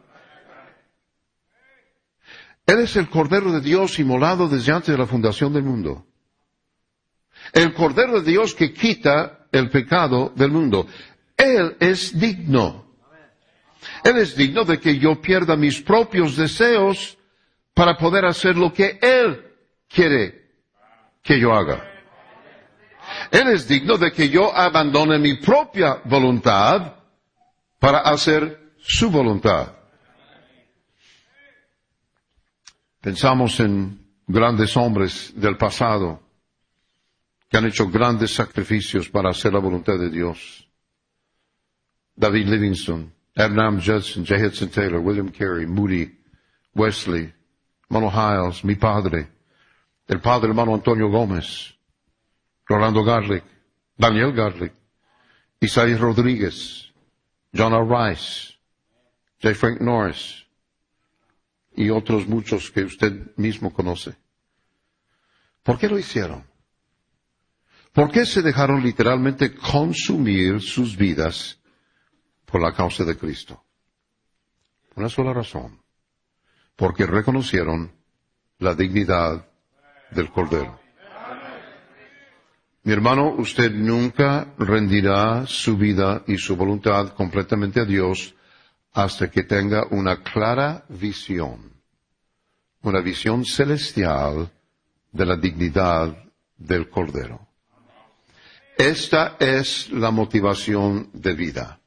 Él 2.67 2.79
es 2.81 2.95
el 2.97 3.09
Cordero 3.09 3.51
de 3.51 3.61
Dios 3.61 3.97
inmolado 3.97 4.47
desde 4.47 4.71
antes 4.71 4.89
de 4.89 4.97
la 4.97 5.07
fundación 5.07 5.53
del 5.53 5.63
mundo. 5.63 6.05
El 7.51 7.73
Cordero 7.73 8.21
de 8.21 8.31
Dios 8.31 8.53
que 8.53 8.73
quita 8.73 9.47
el 9.51 9.71
pecado 9.71 10.31
del 10.35 10.51
mundo. 10.51 10.87
Él 11.35 11.77
es 11.79 12.19
digno. 12.19 12.85
Él 14.03 14.17
es 14.17 14.35
digno 14.35 14.65
de 14.65 14.79
que 14.79 14.99
yo 14.99 15.19
pierda 15.19 15.55
mis 15.55 15.81
propios 15.81 16.37
deseos 16.37 17.17
para 17.75 17.97
poder 17.97 18.25
hacer 18.25 18.55
lo 18.55 18.73
que 18.73 18.97
Él 19.01 19.53
quiere 19.87 20.49
que 21.21 21.39
yo 21.39 21.53
haga. 21.53 21.91
Él 23.29 23.49
es 23.49 23.67
digno 23.67 23.97
de 23.97 24.11
que 24.11 24.29
yo 24.29 24.55
abandone 24.55 25.19
mi 25.19 25.35
propia 25.35 26.01
voluntad 26.05 26.95
para 27.77 27.99
hacer 27.99 28.73
su 28.79 29.11
voluntad. 29.11 29.73
Pensamos 33.01 33.59
en 33.59 33.99
grandes 34.25 34.75
hombres 34.77 35.33
del 35.35 35.57
pasado 35.57 36.23
que 37.49 37.57
han 37.57 37.65
hecho 37.65 37.89
grandes 37.89 38.33
sacrificios 38.33 39.09
para 39.09 39.29
hacer 39.29 39.53
la 39.53 39.59
voluntad 39.59 39.99
de 39.99 40.09
Dios. 40.09 40.67
David 42.15 42.47
Livingston, 42.47 43.13
Adnam 43.35 43.81
Judson, 43.81 44.25
J. 44.25 44.47
Hudson 44.47 44.69
Taylor, 44.69 44.99
William 44.99 45.29
Carey, 45.29 45.67
Moody, 45.67 46.17
Wesley, 46.73 47.34
hermano 47.89 48.11
Hiles, 48.11 48.63
mi 48.63 48.75
padre, 48.75 49.29
el 50.07 50.21
padre 50.21 50.49
hermano 50.49 50.73
Antonio 50.73 51.09
Gómez, 51.09 51.75
Rolando 52.65 53.03
Garlic, 53.03 53.43
Daniel 53.97 54.33
Garlic, 54.33 54.73
Isaías 55.59 55.99
Rodríguez, 55.99 56.91
John 57.53 57.73
R. 57.73 57.85
Rice, 57.85 58.53
J. 59.41 59.55
Frank 59.55 59.79
Norris 59.81 60.45
y 61.75 61.89
otros 61.89 62.27
muchos 62.27 62.71
que 62.71 62.83
usted 62.83 63.35
mismo 63.37 63.71
conoce. 63.71 64.15
¿Por 65.63 65.77
qué 65.77 65.87
lo 65.87 65.97
hicieron? 65.97 66.43
¿Por 67.91 68.11
qué 68.11 68.25
se 68.25 68.41
dejaron 68.41 68.83
literalmente 68.83 69.55
consumir 69.55 70.61
sus 70.61 70.97
vidas 70.97 71.59
por 72.45 72.61
la 72.61 72.73
causa 72.73 73.03
de 73.05 73.17
Cristo? 73.17 73.63
Una 74.95 75.09
sola 75.09 75.33
razón. 75.33 75.84
Porque 76.75 77.05
reconocieron 77.05 77.91
la 78.59 78.75
dignidad 78.75 79.47
del 80.11 80.29
Cordero. 80.29 80.79
Mi 82.83 82.93
hermano, 82.93 83.29
usted 83.29 83.71
nunca 83.71 84.53
rendirá 84.59 85.45
su 85.47 85.75
vida 85.75 86.23
y 86.27 86.37
su 86.37 86.55
voluntad 86.55 87.13
completamente 87.13 87.79
a 87.79 87.85
Dios 87.85 88.35
hasta 88.93 89.29
que 89.31 89.43
tenga 89.43 89.87
una 89.89 90.21
clara 90.21 90.85
visión, 90.87 91.73
una 92.81 93.01
visión 93.01 93.43
celestial 93.43 94.51
de 95.11 95.25
la 95.25 95.35
dignidad 95.35 96.15
del 96.57 96.89
Cordero. 96.89 97.47
Esta 98.77 99.35
es 99.39 99.89
la 99.91 100.11
motivación 100.11 101.09
de 101.13 101.33
vida. 101.33 101.79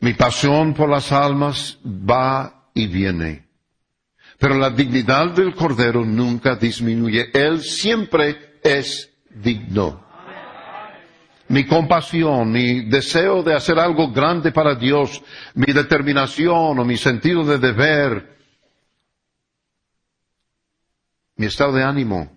Mi 0.00 0.14
pasión 0.14 0.72
por 0.72 0.88
las 0.88 1.10
almas 1.10 1.78
va 1.84 2.70
y 2.74 2.86
viene. 2.86 3.49
Pero 4.40 4.54
la 4.56 4.70
dignidad 4.70 5.32
del 5.34 5.54
Cordero 5.54 6.02
nunca 6.02 6.56
disminuye. 6.56 7.28
Él 7.34 7.60
siempre 7.60 8.58
es 8.62 9.12
digno. 9.28 10.02
Mi 11.48 11.66
compasión, 11.66 12.50
mi 12.50 12.86
deseo 12.88 13.42
de 13.42 13.54
hacer 13.54 13.78
algo 13.78 14.10
grande 14.10 14.50
para 14.50 14.74
Dios, 14.74 15.22
mi 15.52 15.70
determinación 15.70 16.78
o 16.78 16.84
mi 16.86 16.96
sentido 16.96 17.44
de 17.44 17.58
deber, 17.58 18.38
mi 21.36 21.44
estado 21.44 21.72
de 21.72 21.82
ánimo, 21.82 22.34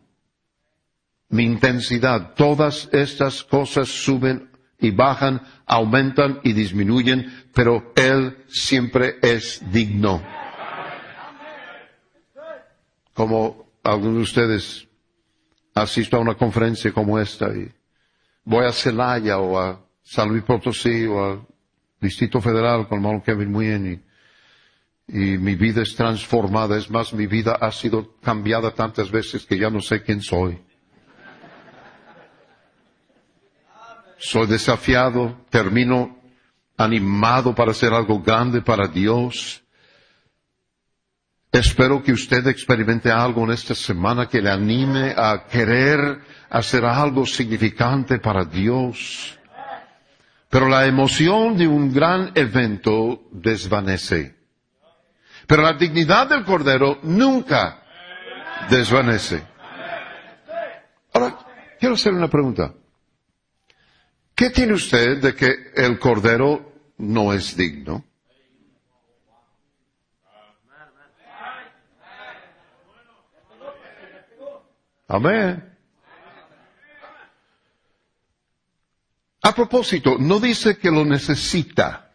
mi 1.29 1.43
intensidad, 1.43 2.33
todas 2.33 2.89
estas 2.91 3.45
cosas 3.45 3.87
suben 3.87 4.49
y 4.77 4.91
bajan, 4.91 5.41
aumentan 5.65 6.41
y 6.43 6.51
disminuyen, 6.51 7.45
pero 7.53 7.93
Él 7.95 8.43
siempre 8.49 9.19
es 9.21 9.61
digno. 9.71 10.42
Como 13.13 13.71
algunos 13.83 14.15
de 14.15 14.21
ustedes 14.21 14.87
asisto 15.75 16.17
a 16.17 16.19
una 16.19 16.35
conferencia 16.35 16.91
como 16.91 17.19
esta 17.19 17.47
y 17.49 17.71
voy 18.45 18.65
a 18.65 18.71
Celaya 18.71 19.39
o 19.39 19.59
a 19.59 19.79
San 20.03 20.29
Luis 20.29 20.43
Potosí 20.43 21.05
o 21.05 21.23
al 21.23 21.41
Distrito 21.99 22.41
Federal 22.41 22.87
con 22.87 22.99
el 22.99 23.05
hermano 23.05 23.23
Kevin 23.23 23.51
Muyen 23.51 24.03
y 25.07 25.37
mi 25.37 25.55
vida 25.55 25.81
es 25.81 25.95
transformada. 25.95 26.77
Es 26.77 26.89
más, 26.89 27.13
mi 27.13 27.27
vida 27.27 27.57
ha 27.59 27.71
sido 27.71 28.15
cambiada 28.21 28.71
tantas 28.71 29.11
veces 29.11 29.45
que 29.45 29.57
ya 29.57 29.69
no 29.69 29.81
sé 29.81 30.01
quién 30.01 30.21
soy. 30.21 30.61
Soy 34.17 34.47
desafiado, 34.47 35.45
termino 35.49 36.17
animado 36.77 37.53
para 37.53 37.71
hacer 37.71 37.93
algo 37.93 38.21
grande 38.21 38.61
para 38.61 38.87
Dios. 38.87 39.62
Espero 41.53 42.01
que 42.01 42.11
usted 42.11 42.47
experimente 42.47 43.11
algo 43.11 43.43
en 43.43 43.51
esta 43.51 43.75
semana 43.75 44.27
que 44.27 44.41
le 44.41 44.49
anime 44.49 45.13
a 45.15 45.45
querer 45.45 46.19
hacer 46.49 46.83
algo 46.83 47.27
significante 47.27 48.17
para 48.17 48.43
Dios. 48.43 49.37
Pero 50.49 50.67
la 50.67 50.87
emoción 50.87 51.55
de 51.55 51.67
un 51.67 51.93
gran 51.93 52.31
evento 52.33 53.25
desvanece. 53.31 54.35
Pero 55.45 55.61
la 55.61 55.73
dignidad 55.73 56.27
del 56.27 56.43
Cordero 56.43 56.97
nunca 57.03 57.83
desvanece. 58.67 59.43
Ahora, 61.13 61.37
quiero 61.79 61.93
hacer 61.93 62.13
una 62.13 62.29
pregunta. 62.29 62.73
¿Qué 64.33 64.49
tiene 64.49 64.73
usted 64.73 65.21
de 65.21 65.35
que 65.35 65.53
el 65.75 65.99
Cordero 65.99 66.73
no 66.97 67.31
es 67.31 67.55
digno? 67.55 68.05
Amén. 75.07 75.73
A 79.41 79.53
propósito, 79.53 80.17
no 80.17 80.39
dice 80.39 80.77
que 80.77 80.89
lo 80.89 81.03
necesita. 81.03 82.11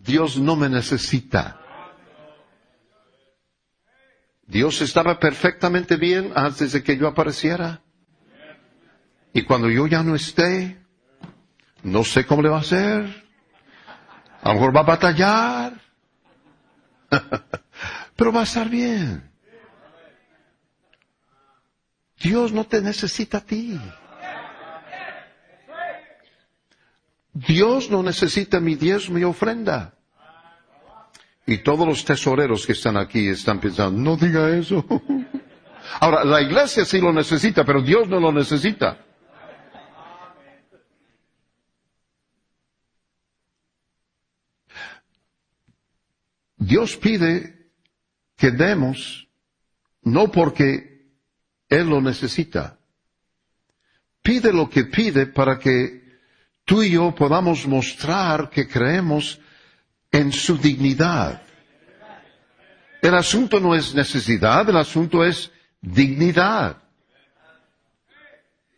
Dios 0.00 0.36
no 0.36 0.56
me 0.56 0.68
necesita. 0.68 1.60
Dios 4.46 4.80
estaba 4.80 5.20
perfectamente 5.20 5.96
bien 5.96 6.32
antes 6.34 6.72
de 6.72 6.82
que 6.82 6.96
yo 6.96 7.06
apareciera. 7.06 7.82
Y 9.32 9.42
cuando 9.42 9.70
yo 9.70 9.86
ya 9.86 10.02
no 10.02 10.16
esté, 10.16 10.84
no 11.84 12.02
sé 12.02 12.26
cómo 12.26 12.42
le 12.42 12.48
va 12.48 12.56
a 12.56 12.62
hacer. 12.62 13.28
A 14.42 14.48
lo 14.48 14.54
mejor 14.54 14.74
va 14.74 14.80
a 14.80 14.84
batallar. 14.84 15.80
Pero 18.16 18.32
va 18.32 18.40
a 18.40 18.44
estar 18.44 18.68
bien. 18.68 19.29
Dios 22.20 22.52
no 22.52 22.64
te 22.64 22.82
necesita 22.82 23.38
a 23.38 23.40
ti. 23.40 23.80
Dios 27.32 27.90
no 27.90 28.02
necesita 28.02 28.60
mi 28.60 28.74
diezmo 28.74 29.18
y 29.18 29.24
ofrenda. 29.24 29.94
Y 31.46 31.58
todos 31.58 31.86
los 31.86 32.04
tesoreros 32.04 32.66
que 32.66 32.72
están 32.72 32.96
aquí 32.96 33.28
están 33.28 33.58
pensando, 33.58 33.98
no 33.98 34.16
diga 34.16 34.50
eso. 34.50 34.84
Ahora, 36.00 36.24
la 36.24 36.42
iglesia 36.42 36.84
sí 36.84 37.00
lo 37.00 37.12
necesita, 37.12 37.64
pero 37.64 37.80
Dios 37.80 38.06
no 38.08 38.20
lo 38.20 38.30
necesita. 38.30 38.98
Dios 46.56 46.96
pide 46.96 47.70
que 48.36 48.50
demos, 48.50 49.26
no 50.02 50.30
porque 50.30 50.89
Él 51.70 51.88
lo 51.88 52.00
necesita. 52.00 52.76
Pide 54.22 54.52
lo 54.52 54.68
que 54.68 54.84
pide 54.84 55.26
para 55.26 55.58
que 55.58 56.18
tú 56.64 56.82
y 56.82 56.90
yo 56.90 57.14
podamos 57.14 57.66
mostrar 57.66 58.50
que 58.50 58.68
creemos 58.68 59.40
en 60.10 60.32
su 60.32 60.58
dignidad. 60.58 61.42
El 63.00 63.14
asunto 63.14 63.60
no 63.60 63.74
es 63.74 63.94
necesidad, 63.94 64.68
el 64.68 64.76
asunto 64.76 65.24
es 65.24 65.50
dignidad. 65.80 66.76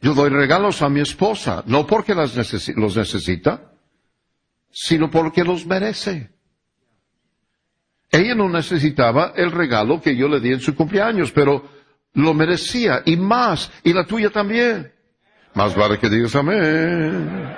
Yo 0.01 0.15
doy 0.15 0.31
regalos 0.31 0.83
a 0.83 0.89
mi 0.89 1.01
esposa, 1.01 1.65
no 1.67 1.87
porque 1.87 2.15
los 2.15 2.37
necesita, 2.37 3.73
sino 4.71 5.11
porque 5.11 5.45
los 5.45 5.65
merece. 5.65 6.31
Ella 8.11 8.35
no 8.35 8.49
necesitaba 8.49 9.33
el 9.37 9.51
regalo 9.51 10.03
que 10.03 10.15
yo 10.15 10.29
le 10.29 10.39
di 10.41 10.53
en 10.53 10.61
su 10.61 10.75
cumpleaños, 10.75 11.33
pero 11.33 11.82
lo 12.15 12.35
merecía 12.35 13.03
y 13.05 13.17
más, 13.17 13.71
y 13.83 13.93
la 13.93 14.05
tuya 14.05 14.31
también. 14.31 14.93
Más 15.55 15.75
vale 15.75 15.99
que 15.99 16.09
digas 16.09 16.35
amén. 16.35 17.57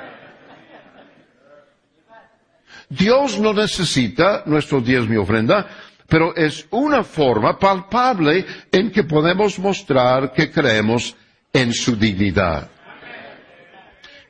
Dios 2.88 3.38
no 3.38 3.52
necesita 3.52 4.42
nuestro 4.46 4.80
diez 4.80 5.08
mi 5.08 5.16
ofrenda, 5.16 5.66
pero 6.08 6.34
es 6.36 6.66
una 6.70 7.02
forma 7.02 7.58
palpable 7.58 8.44
en 8.70 8.90
que 8.90 9.04
podemos 9.04 9.58
mostrar 9.58 10.32
que 10.32 10.50
creemos 10.50 11.16
en 11.52 11.72
su 11.72 11.96
dignidad. 11.96 12.68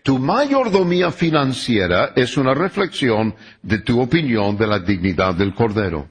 Tu 0.02 0.18
mayordomía 0.18 1.10
financiera 1.10 2.12
es 2.14 2.36
una 2.36 2.54
reflexión 2.54 3.34
de 3.62 3.78
tu 3.78 4.00
opinión 4.00 4.56
de 4.56 4.66
la 4.66 4.78
dignidad 4.78 5.34
del 5.34 5.54
Cordero 5.54 6.08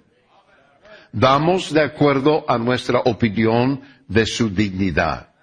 damos 1.13 1.71
de 1.71 1.81
acuerdo 1.81 2.43
a 2.47 2.57
nuestra 2.57 2.99
opinión 3.05 3.81
de 4.13 4.25
su 4.27 4.49
dignidad. 4.49 5.33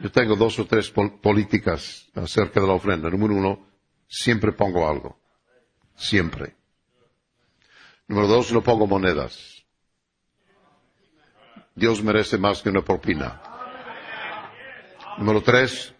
Yo 0.00 0.10
tengo 0.10 0.34
dos 0.34 0.58
o 0.58 0.66
tres 0.66 0.90
políticas 0.90 2.08
acerca 2.14 2.60
de 2.60 2.66
la 2.66 2.72
ofrenda. 2.72 3.08
Número 3.10 3.34
uno, 3.34 3.66
siempre 4.08 4.52
pongo 4.52 4.88
algo. 4.88 5.20
Siempre. 5.94 6.56
Número 8.08 8.26
dos, 8.26 8.52
no 8.52 8.62
pongo 8.62 8.86
monedas. 8.86 9.64
Dios 11.74 12.02
merece 12.02 12.38
más 12.38 12.62
que 12.62 12.70
una 12.70 12.82
propina. 12.82 13.40
Número 15.18 15.42
tres, 15.42 15.94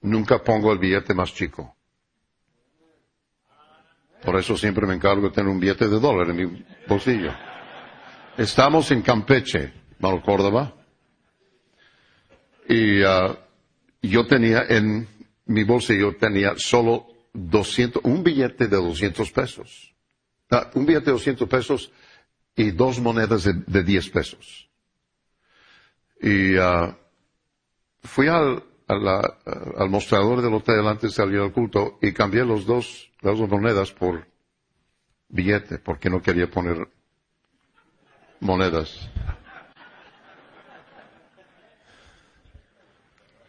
nunca 0.00 0.42
pongo 0.42 0.72
el 0.72 0.78
billete 0.78 1.12
más 1.12 1.34
chico. 1.34 1.76
Por 4.22 4.36
eso 4.36 4.56
siempre 4.56 4.86
me 4.86 4.94
encargo 4.94 5.28
de 5.28 5.34
tener 5.34 5.50
un 5.50 5.58
billete 5.60 5.88
de 5.88 5.98
dólar 5.98 6.30
en 6.30 6.36
mi 6.36 6.64
bolsillo. 6.88 7.51
Estamos 8.38 8.90
en 8.90 9.02
Campeche, 9.02 9.72
Mano 9.98 10.22
Córdoba. 10.22 10.74
Y 12.68 13.02
uh, 13.02 13.36
yo 14.02 14.26
tenía 14.26 14.62
en 14.68 15.06
mi 15.46 15.64
bolsillo 15.64 16.16
tenía 16.16 16.54
solo 16.56 17.06
200, 17.34 18.02
un 18.04 18.22
billete 18.22 18.68
de 18.68 18.76
200 18.76 19.30
pesos. 19.32 19.94
Uh, 20.50 20.78
un 20.78 20.86
billete 20.86 21.06
de 21.06 21.12
200 21.12 21.48
pesos 21.48 21.92
y 22.56 22.70
dos 22.70 23.00
monedas 23.00 23.44
de, 23.44 23.54
de 23.66 23.82
10 23.82 24.10
pesos. 24.10 24.68
Y 26.20 26.56
uh, 26.56 26.94
fui 28.02 28.28
al, 28.28 28.62
la- 28.88 29.38
al 29.76 29.90
mostrador 29.90 30.40
del 30.40 30.54
hotel 30.54 30.86
antes 30.86 31.10
de 31.10 31.16
salir 31.16 31.40
al 31.40 31.52
culto 31.52 31.98
y 32.00 32.12
cambié 32.12 32.44
los 32.44 32.64
dos, 32.64 33.10
las 33.20 33.38
dos 33.38 33.48
monedas 33.48 33.92
por 33.92 34.26
billete 35.28 35.78
porque 35.78 36.08
no 36.10 36.22
quería 36.22 36.48
poner 36.50 36.88
monedas. 38.42 39.08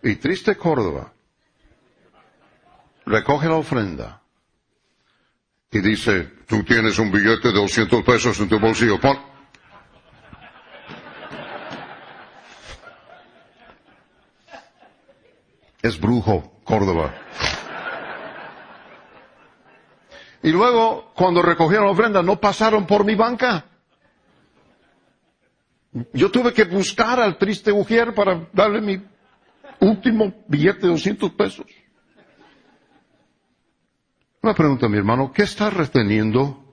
Y 0.03 0.15
triste 0.15 0.55
Córdoba 0.55 1.11
recoge 3.05 3.47
la 3.47 3.55
ofrenda 3.55 4.21
y 5.71 5.79
dice, 5.79 6.23
tú 6.47 6.63
tienes 6.63 6.99
un 6.99 7.11
billete 7.11 7.47
de 7.49 7.53
200 7.53 8.03
pesos 8.03 8.39
en 8.39 8.47
tu 8.47 8.59
bolsillo, 8.59 8.99
pon. 8.99 9.17
Es 15.81 15.99
brujo, 15.99 16.61
Córdoba. 16.63 17.13
Y 20.43 20.51
luego, 20.51 21.11
cuando 21.15 21.41
recogieron 21.41 21.85
la 21.85 21.91
ofrenda, 21.91 22.21
no 22.21 22.39
pasaron 22.39 22.85
por 22.85 23.03
mi 23.03 23.15
banca. 23.15 23.65
Yo 26.13 26.31
tuve 26.31 26.53
que 26.53 26.63
buscar 26.63 27.19
al 27.19 27.37
triste 27.37 27.71
Ujier 27.71 28.13
para 28.15 28.47
darle 28.51 28.81
mi 28.81 29.01
último 29.79 30.33
billete 30.47 30.81
de 30.81 30.87
200 30.87 31.31
pesos. 31.33 31.65
Una 34.41 34.53
pregunta, 34.53 34.89
mi 34.89 34.97
hermano, 34.97 35.31
¿qué 35.31 35.43
estás 35.43 35.73
reteniendo 35.73 36.63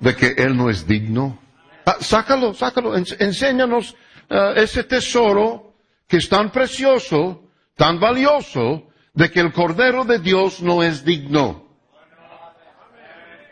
de 0.00 0.16
que 0.16 0.34
él 0.38 0.56
no 0.56 0.70
es 0.70 0.86
digno? 0.86 1.38
Ah, 1.84 1.96
sácalo, 2.00 2.54
sácalo, 2.54 2.96
ens- 2.96 3.16
enséñanos 3.20 3.94
ah, 4.30 4.52
ese 4.56 4.82
tesoro 4.84 5.74
que 6.08 6.16
es 6.16 6.28
tan 6.28 6.50
precioso, 6.50 7.50
tan 7.76 8.00
valioso, 8.00 8.88
de 9.12 9.30
que 9.30 9.40
el 9.40 9.52
Cordero 9.52 10.04
de 10.04 10.18
Dios 10.20 10.62
no 10.62 10.82
es 10.82 11.04
digno. 11.04 11.66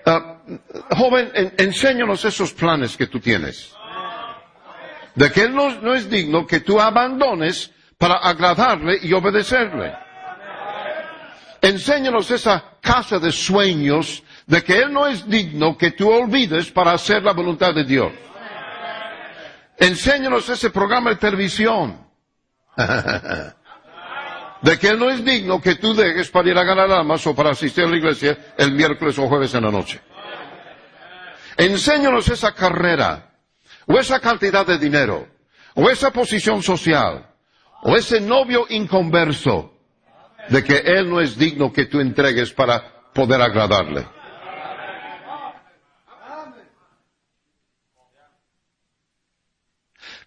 Ah, 0.06 0.40
joven, 0.96 1.30
en- 1.35 1.52
enséñanos 1.59 2.24
esos 2.24 2.52
planes 2.54 2.96
que 2.96 3.06
tú 3.06 3.20
tienes. 3.20 3.75
De 5.16 5.33
que 5.33 5.42
Él 5.42 5.55
no, 5.55 5.94
es 5.94 6.09
digno 6.09 6.46
que 6.46 6.61
tú 6.61 6.81
abandones 6.81 7.72
para 7.98 8.16
agradarle 8.16 8.98
y 9.02 9.12
obedecerle. 9.14 9.94
Enséñanos 11.62 12.31
esa 12.31 12.62
casa 12.81 13.18
de 13.18 13.33
sueños 13.33 14.22
de 14.46 14.62
que 14.62 14.79
Él 14.79 14.92
no 14.92 15.07
es 15.07 15.26
digno 15.29 15.76
que 15.76 15.92
tú 15.92 16.11
olvides 16.11 16.70
para 16.70 16.92
hacer 16.92 17.22
la 17.22 17.33
voluntad 17.33 17.74
de 17.74 17.85
Dios. 17.85 18.12
Enséñanos 19.79 20.48
ese 20.48 20.70
programa 20.70 21.11
de 21.11 21.16
televisión. 21.16 22.07
De 24.62 24.79
que 24.79 24.88
Él 24.88 24.98
no 24.98 25.11
es 25.11 25.22
digno 25.22 25.61
que 25.61 25.74
tú 25.76 25.94
dejes 25.94 26.31
para 26.31 26.48
ir 26.48 26.59
a 26.59 26.64
ganar 26.64 26.90
almas 26.90 27.26
o 27.26 27.35
para 27.35 27.50
asistir 27.50 27.85
a 27.85 27.88
la 27.88 27.96
iglesia 27.96 28.55
el 28.57 28.72
miércoles 28.72 29.18
o 29.18 29.29
jueves 29.29 29.55
en 29.55 29.64
la 29.64 29.70
noche. 29.70 30.00
Enséñanos 31.59 32.29
esa 32.29 32.52
carrera, 32.52 33.36
o 33.87 33.99
esa 33.99 34.20
cantidad 34.20 34.66
de 34.66 34.79
dinero, 34.79 35.29
o 35.75 35.88
esa 35.88 36.11
posición 36.11 36.62
social, 36.62 37.35
o 37.83 37.96
ese 37.96 38.20
novio 38.20 38.66
inconverso, 38.68 39.72
de 40.49 40.62
que 40.62 40.77
Él 40.79 41.09
no 41.09 41.20
es 41.20 41.37
digno 41.37 41.72
que 41.72 41.87
tú 41.87 42.01
entregues 42.01 42.53
para 42.53 43.11
poder 43.12 43.40
agradarle. 43.40 44.07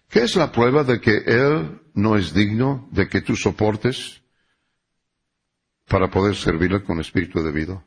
¿Qué 0.08 0.22
es 0.22 0.34
la 0.34 0.50
prueba 0.50 0.82
de 0.82 1.00
que 1.00 1.18
Él 1.24 1.80
no 1.94 2.16
es 2.16 2.34
digno 2.34 2.88
de 2.90 3.08
que 3.08 3.20
tú 3.20 3.36
soportes 3.36 4.20
para 5.86 6.10
poder 6.10 6.34
servirle 6.34 6.82
con 6.82 6.98
espíritu 6.98 7.42
debido? 7.42 7.84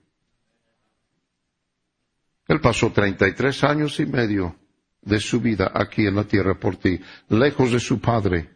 Él 2.48 2.62
pasó 2.62 2.92
33 2.92 3.64
años 3.64 4.00
y 4.00 4.06
medio 4.06 4.63
de 5.06 5.20
su 5.20 5.40
vida 5.40 5.72
aquí 5.74 6.06
en 6.08 6.16
la 6.16 6.24
tierra 6.24 6.60
por 6.60 6.78
ti, 6.78 7.00
lejos 7.30 7.72
de 7.72 7.80
su 7.80 8.00
padre, 8.00 8.50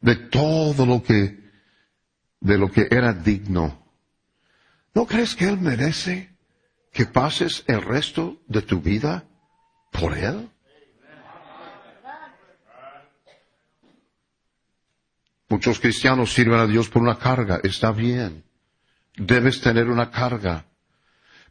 de 0.00 0.16
todo 0.16 0.86
lo 0.86 1.02
que, 1.02 1.38
de 2.40 2.58
lo 2.58 2.70
que 2.70 2.88
era 2.90 3.12
digno. 3.12 3.86
¿No 4.94 5.06
crees 5.06 5.34
que 5.34 5.46
Él 5.46 5.58
merece 5.58 6.30
que 6.92 7.06
pases 7.06 7.64
el 7.66 7.82
resto 7.82 8.40
de 8.46 8.62
tu 8.62 8.80
vida 8.80 9.24
por 9.92 10.16
Él? 10.16 10.48
Muchos 15.48 15.78
cristianos 15.78 16.32
sirven 16.32 16.58
a 16.58 16.66
Dios 16.66 16.88
por 16.88 17.02
una 17.02 17.18
carga, 17.18 17.60
está 17.62 17.92
bien. 17.92 18.42
Debes 19.16 19.60
tener 19.60 19.88
una 19.88 20.10
carga. 20.10 20.66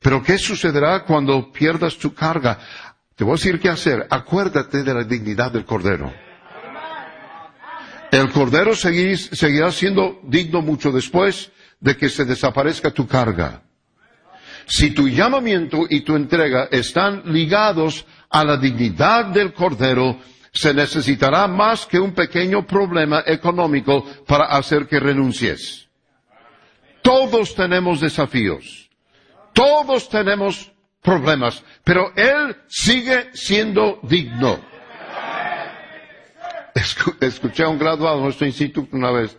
Pero 0.02 0.22
¿qué 0.22 0.38
sucederá 0.38 1.04
cuando 1.04 1.52
pierdas 1.52 1.98
tu 1.98 2.14
carga? 2.14 2.60
Te 3.16 3.24
voy 3.24 3.34
a 3.34 3.36
decir 3.36 3.60
qué 3.60 3.70
hacer. 3.70 4.06
Acuérdate 4.10 4.84
de 4.84 4.94
la 4.94 5.04
dignidad 5.04 5.52
del 5.52 5.66
Cordero. 5.66 6.14
El 8.12 8.30
Cordero 8.32 8.76
seguirá 8.76 9.72
siendo 9.72 10.20
digno 10.24 10.62
mucho 10.62 10.92
después 10.92 11.52
de 11.80 11.98
que 11.98 12.10
se 12.10 12.26
desaparezca 12.26 12.92
tu 12.92 13.08
carga. 13.08 13.62
Si 14.68 14.92
tu 14.92 15.08
llamamiento 15.08 15.86
y 15.90 16.02
tu 16.02 16.16
entrega 16.16 16.68
están 16.72 17.24
ligados 17.26 18.06
a 18.30 18.44
la 18.44 18.58
dignidad 18.58 19.26
del 19.26 19.54
Cordero, 19.54 20.18
se 20.52 20.74
necesitará 20.74 21.48
más 21.48 21.86
que 21.86 22.00
un 22.00 22.14
pequeño 22.14 22.66
problema 22.66 23.24
económico 23.26 24.06
para 24.26 24.46
hacer 24.46 24.88
que 24.88 25.00
renuncies. 25.00 25.88
Todos 27.02 27.54
tenemos 27.54 28.02
desafíos. 28.02 28.90
Todos 29.54 30.10
tenemos 30.10 30.72
problemas, 31.06 31.64
pero 31.84 32.12
Él 32.16 32.58
sigue 32.68 33.30
siendo 33.34 34.00
digno. 34.04 34.60
Escu- 36.74 37.16
Escuché 37.22 37.64
a 37.64 37.70
un 37.70 37.80
graduado 37.80 38.18
de 38.18 38.24
nuestro 38.24 38.46
instituto 38.48 38.96
una 38.98 39.12
vez, 39.12 39.38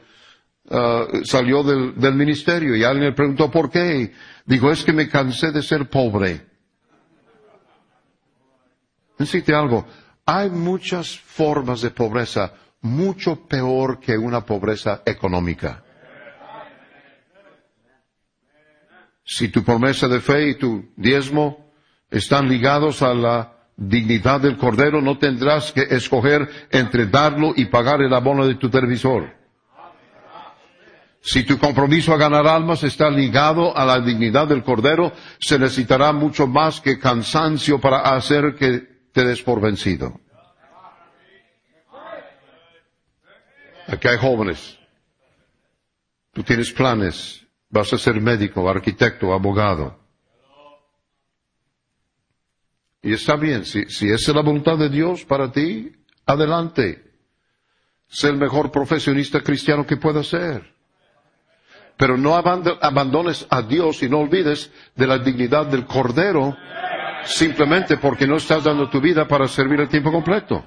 ah, 0.71 1.07
salió 1.25 1.63
del, 1.63 1.95
del 2.01 2.15
ministerio 2.15 2.75
y 2.75 2.83
alguien 2.85 3.07
le 3.11 3.13
preguntó 3.13 3.51
por 3.51 3.71
qué. 3.71 4.13
Dijo, 4.47 4.71
es 4.71 4.85
que 4.85 4.93
me 4.93 5.09
cansé 5.09 5.51
de 5.53 5.63
ser 5.63 5.91
pobre. 5.91 6.47
Decirte 9.19 9.55
algo, 9.55 9.87
hay 10.25 10.51
muchas 10.51 11.19
formas 11.19 11.81
de 11.81 11.91
pobreza 11.91 12.53
mucho 12.83 13.47
peor 13.47 13.99
que 13.99 14.17
una 14.17 14.45
pobreza 14.45 15.03
económica. 15.05 15.83
Si 19.27 19.49
tu 19.49 19.65
promesa 19.65 20.07
de 20.07 20.21
fe 20.21 20.51
y 20.51 20.55
tu 20.55 20.89
diezmo 20.97 21.73
están 22.11 22.49
ligados 22.49 23.03
a 23.03 23.13
la 23.13 23.53
dignidad 23.77 24.41
del 24.41 24.57
Cordero, 24.57 25.03
no 25.03 25.19
tendrás 25.19 25.73
que 25.73 25.83
escoger 25.83 26.49
entre 26.71 27.07
darlo 27.07 27.53
y 27.57 27.67
pagar 27.67 28.01
el 28.03 28.15
abono 28.15 28.47
de 28.47 28.55
tu 28.55 28.71
televisor. 28.71 29.35
Si 31.21 31.43
tu 31.43 31.59
compromiso 31.59 32.15
a 32.15 32.19
ganar 32.19 32.47
almas 32.47 32.85
está 32.85 33.11
ligado 33.11 33.77
a 33.77 33.85
la 33.85 34.01
dignidad 34.01 34.47
del 34.47 34.63
Cordero, 34.63 35.13
se 35.41 35.59
necesitará 35.59 36.13
mucho 36.13 36.47
más 36.47 36.81
que 36.81 37.01
cansancio 37.01 37.81
para 37.81 37.99
hacer 37.99 38.55
que 38.55 38.79
te 39.13 39.25
des 39.25 39.43
por 39.43 39.61
vencido. 39.61 40.21
Aquí 43.89 44.07
hay 44.07 44.19
jóvenes. 44.19 44.79
Tú 46.33 46.45
tienes 46.45 46.73
planes. 46.73 47.46
Vas 47.77 47.93
a 47.93 47.99
ser 47.99 48.19
médico, 48.23 48.67
arquitecto, 48.71 49.35
abogado. 49.35 49.99
Y 53.03 53.13
está 53.13 53.37
bien, 53.37 53.67
si, 53.67 53.85
si 53.91 54.11
es 54.11 54.27
la 54.29 54.41
voluntad 54.41 54.79
de 54.79 54.89
Dios 54.89 55.25
para 55.27 55.53
ti, 55.53 55.93
adelante. 56.25 57.05
Sé 58.09 58.29
el 58.29 58.39
mejor 58.39 58.71
profesionista 58.73 59.43
cristiano 59.43 59.87
que 59.87 59.99
pueda 59.99 60.23
ser. 60.23 60.75
Pero 61.99 62.17
no 62.17 62.31
aband- 62.35 62.79
abandones 62.81 63.47
a 63.51 63.61
Dios 63.61 64.03
y 64.03 64.09
no 64.09 64.21
olvides 64.21 64.71
de 64.95 65.07
la 65.07 65.19
dignidad 65.19 65.67
del 65.67 65.85
Cordero 65.87 66.57
simplemente 67.25 67.99
porque 67.99 68.27
no 68.27 68.37
estás 68.37 68.65
dando 68.65 68.89
tu 68.89 69.01
vida 69.03 69.29
para 69.29 69.49
servir 69.49 69.81
el 69.81 69.89
tiempo 69.89 70.11
completo. 70.11 70.65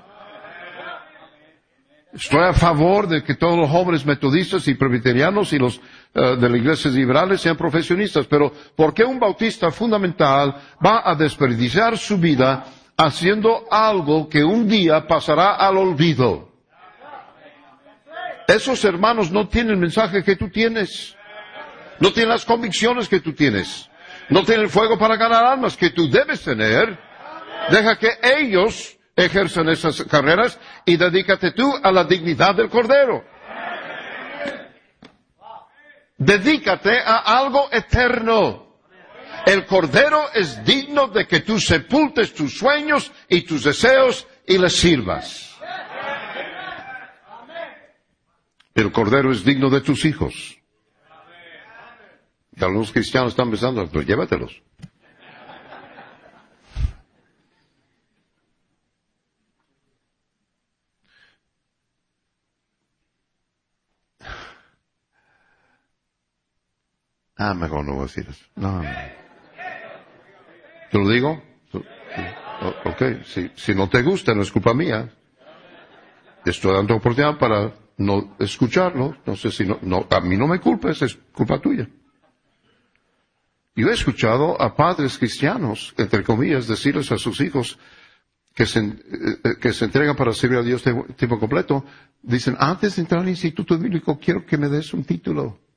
Estoy 2.11 2.39
a 2.43 2.53
favor 2.53 3.07
de 3.07 3.23
que 3.23 3.35
todos 3.35 3.55
los 3.55 3.69
jóvenes 3.69 4.03
metodistas 4.03 4.67
y 4.67 4.73
presbiterianos 4.73 5.53
y 5.53 5.59
los 5.59 5.79
eh, 6.15 6.35
de 6.37 6.49
las 6.49 6.57
iglesias 6.57 6.93
liberales 6.95 7.39
sean 7.39 7.55
profesionistas, 7.55 8.25
pero 8.25 8.51
¿por 8.75 8.95
qué 8.95 9.03
un 9.03 9.19
bautista 9.19 9.69
fundamental 9.69 10.55
va 10.83 11.03
a 11.07 11.13
desperdiciar 11.13 11.99
su 11.99 12.17
vida 12.17 12.65
haciendo 12.97 13.65
algo 13.69 14.27
que 14.27 14.43
un 14.43 14.67
día 14.67 15.05
pasará 15.05 15.55
al 15.55 15.77
olvido? 15.77 16.49
Esos 18.47 18.83
hermanos 18.83 19.29
no 19.31 19.47
tienen 19.47 19.73
el 19.73 19.77
mensaje 19.77 20.23
que 20.23 20.35
tú 20.35 20.49
tienes, 20.49 21.15
no 21.99 22.11
tienen 22.11 22.29
las 22.29 22.43
convicciones 22.43 23.07
que 23.07 23.19
tú 23.19 23.33
tienes, 23.33 23.87
no 24.29 24.43
tienen 24.43 24.65
el 24.65 24.71
fuego 24.71 24.97
para 24.97 25.15
ganar 25.15 25.45
almas 25.45 25.77
que 25.77 25.91
tú 25.91 26.09
debes 26.09 26.41
tener. 26.41 26.97
Deja 27.69 27.99
que 27.99 28.09
ellos 28.23 28.98
ejercen 29.25 29.69
esas 29.69 30.03
carreras 30.03 30.59
y 30.85 30.97
dedícate 30.97 31.51
tú 31.51 31.73
a 31.81 31.91
la 31.91 32.03
dignidad 32.03 32.55
del 32.55 32.69
Cordero. 32.69 33.23
Dedícate 36.17 36.99
a 36.99 37.39
algo 37.39 37.69
eterno. 37.71 38.67
El 39.45 39.65
Cordero 39.65 40.31
es 40.33 40.63
digno 40.65 41.07
de 41.07 41.25
que 41.25 41.39
tú 41.39 41.59
sepultes 41.59 42.33
tus 42.33 42.57
sueños 42.57 43.11
y 43.29 43.41
tus 43.41 43.63
deseos 43.63 44.27
y 44.45 44.57
le 44.57 44.69
sirvas. 44.69 45.57
El 48.75 48.91
Cordero 48.91 49.31
es 49.31 49.43
digno 49.43 49.69
de 49.69 49.81
tus 49.81 50.05
hijos. 50.05 50.57
Y 52.55 52.63
algunos 52.63 52.91
cristianos 52.91 53.31
están 53.31 53.49
pensando, 53.49 53.87
pues 53.87 54.05
llévatelos. 54.05 54.61
Ah, 67.41 67.53
mejor 67.53 67.85
no 67.85 67.93
voy 67.93 68.01
a 68.01 68.07
decir 68.07 68.27
eso. 68.29 68.45
No, 68.55 68.81
¿Te 70.91 70.97
lo 70.97 71.07
digo? 71.07 71.41
Ok, 72.83 73.23
si, 73.23 73.49
si 73.55 73.73
no 73.73 73.87
te 73.87 74.01
gusta, 74.01 74.35
no 74.35 74.41
es 74.41 74.51
culpa 74.51 74.73
mía. 74.73 75.09
Estoy 76.43 76.73
dando 76.73 76.97
oportunidad 76.97 77.37
para 77.37 77.73
no 77.95 78.35
escucharlo. 78.39 79.15
No 79.25 79.37
sé 79.37 79.51
si 79.51 79.65
no, 79.65 79.79
no 79.81 80.05
a 80.09 80.19
mí 80.19 80.35
no 80.35 80.47
me 80.47 80.59
culpes, 80.59 81.01
es 81.01 81.17
culpa 81.31 81.59
tuya. 81.59 81.87
Yo 83.73 83.87
he 83.87 83.93
escuchado 83.93 84.61
a 84.61 84.75
padres 84.75 85.17
cristianos, 85.17 85.93
entre 85.97 86.25
comillas, 86.25 86.67
decirles 86.67 87.09
a 87.13 87.17
sus 87.17 87.39
hijos 87.39 87.79
que 88.53 88.65
se, 88.65 88.79
eh, 88.81 89.55
que 89.61 89.71
se 89.71 89.85
entregan 89.85 90.17
para 90.17 90.33
servir 90.33 90.57
a 90.57 90.63
Dios 90.63 90.83
tiempo 91.15 91.39
completo, 91.39 91.85
dicen, 92.21 92.57
antes 92.59 92.97
de 92.97 93.03
entrar 93.03 93.21
al 93.21 93.29
instituto 93.29 93.77
bíblico 93.77 94.19
quiero 94.19 94.45
que 94.45 94.57
me 94.57 94.67
des 94.67 94.93
un 94.93 95.05
título. 95.05 95.68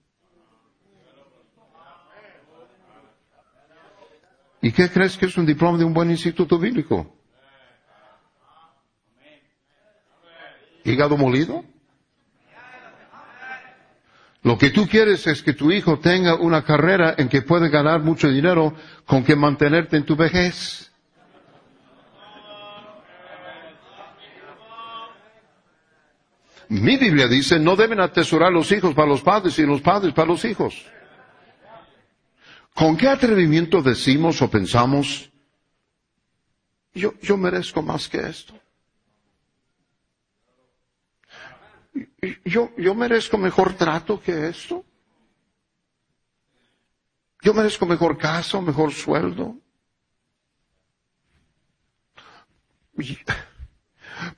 ¿Y 4.62 4.70
qué 4.70 4.88
crees 4.88 5.18
que 5.18 5.26
es 5.26 5.36
un 5.36 5.44
diploma 5.44 5.76
de 5.76 5.84
un 5.84 5.92
buen 5.92 6.08
instituto 6.10 6.56
bíblico? 6.56 7.16
¿Hígado 10.84 11.16
molido? 11.16 11.64
Lo 14.44 14.58
que 14.58 14.70
tú 14.70 14.86
quieres 14.88 15.26
es 15.26 15.42
que 15.42 15.52
tu 15.52 15.70
hijo 15.70 15.98
tenga 15.98 16.36
una 16.36 16.64
carrera 16.64 17.14
en 17.18 17.28
que 17.28 17.42
puede 17.42 17.68
ganar 17.68 18.02
mucho 18.02 18.28
dinero 18.28 18.74
con 19.04 19.24
que 19.24 19.34
mantenerte 19.36 19.96
en 19.96 20.04
tu 20.04 20.14
vejez. 20.16 20.92
Mi 26.68 26.96
Biblia 26.96 27.26
dice, 27.28 27.58
no 27.58 27.76
deben 27.76 28.00
atesorar 28.00 28.52
los 28.52 28.70
hijos 28.72 28.94
para 28.94 29.08
los 29.08 29.22
padres 29.22 29.58
y 29.58 29.66
los 29.66 29.80
padres 29.80 30.14
para 30.14 30.28
los 30.28 30.44
hijos. 30.44 30.86
¿Con 32.74 32.96
qué 32.96 33.08
atrevimiento 33.08 33.82
decimos 33.82 34.40
o 34.40 34.50
pensamos, 34.50 35.30
yo, 36.94 37.14
yo 37.20 37.36
merezco 37.36 37.82
más 37.82 38.08
que 38.08 38.18
esto? 38.26 38.54
Yo, 42.44 42.70
yo 42.76 42.94
merezco 42.94 43.36
mejor 43.36 43.74
trato 43.74 44.20
que 44.20 44.48
esto. 44.48 44.84
Yo 47.42 47.52
merezco 47.52 47.84
mejor 47.84 48.16
casa, 48.16 48.60
mejor 48.60 48.92
sueldo. 48.92 49.56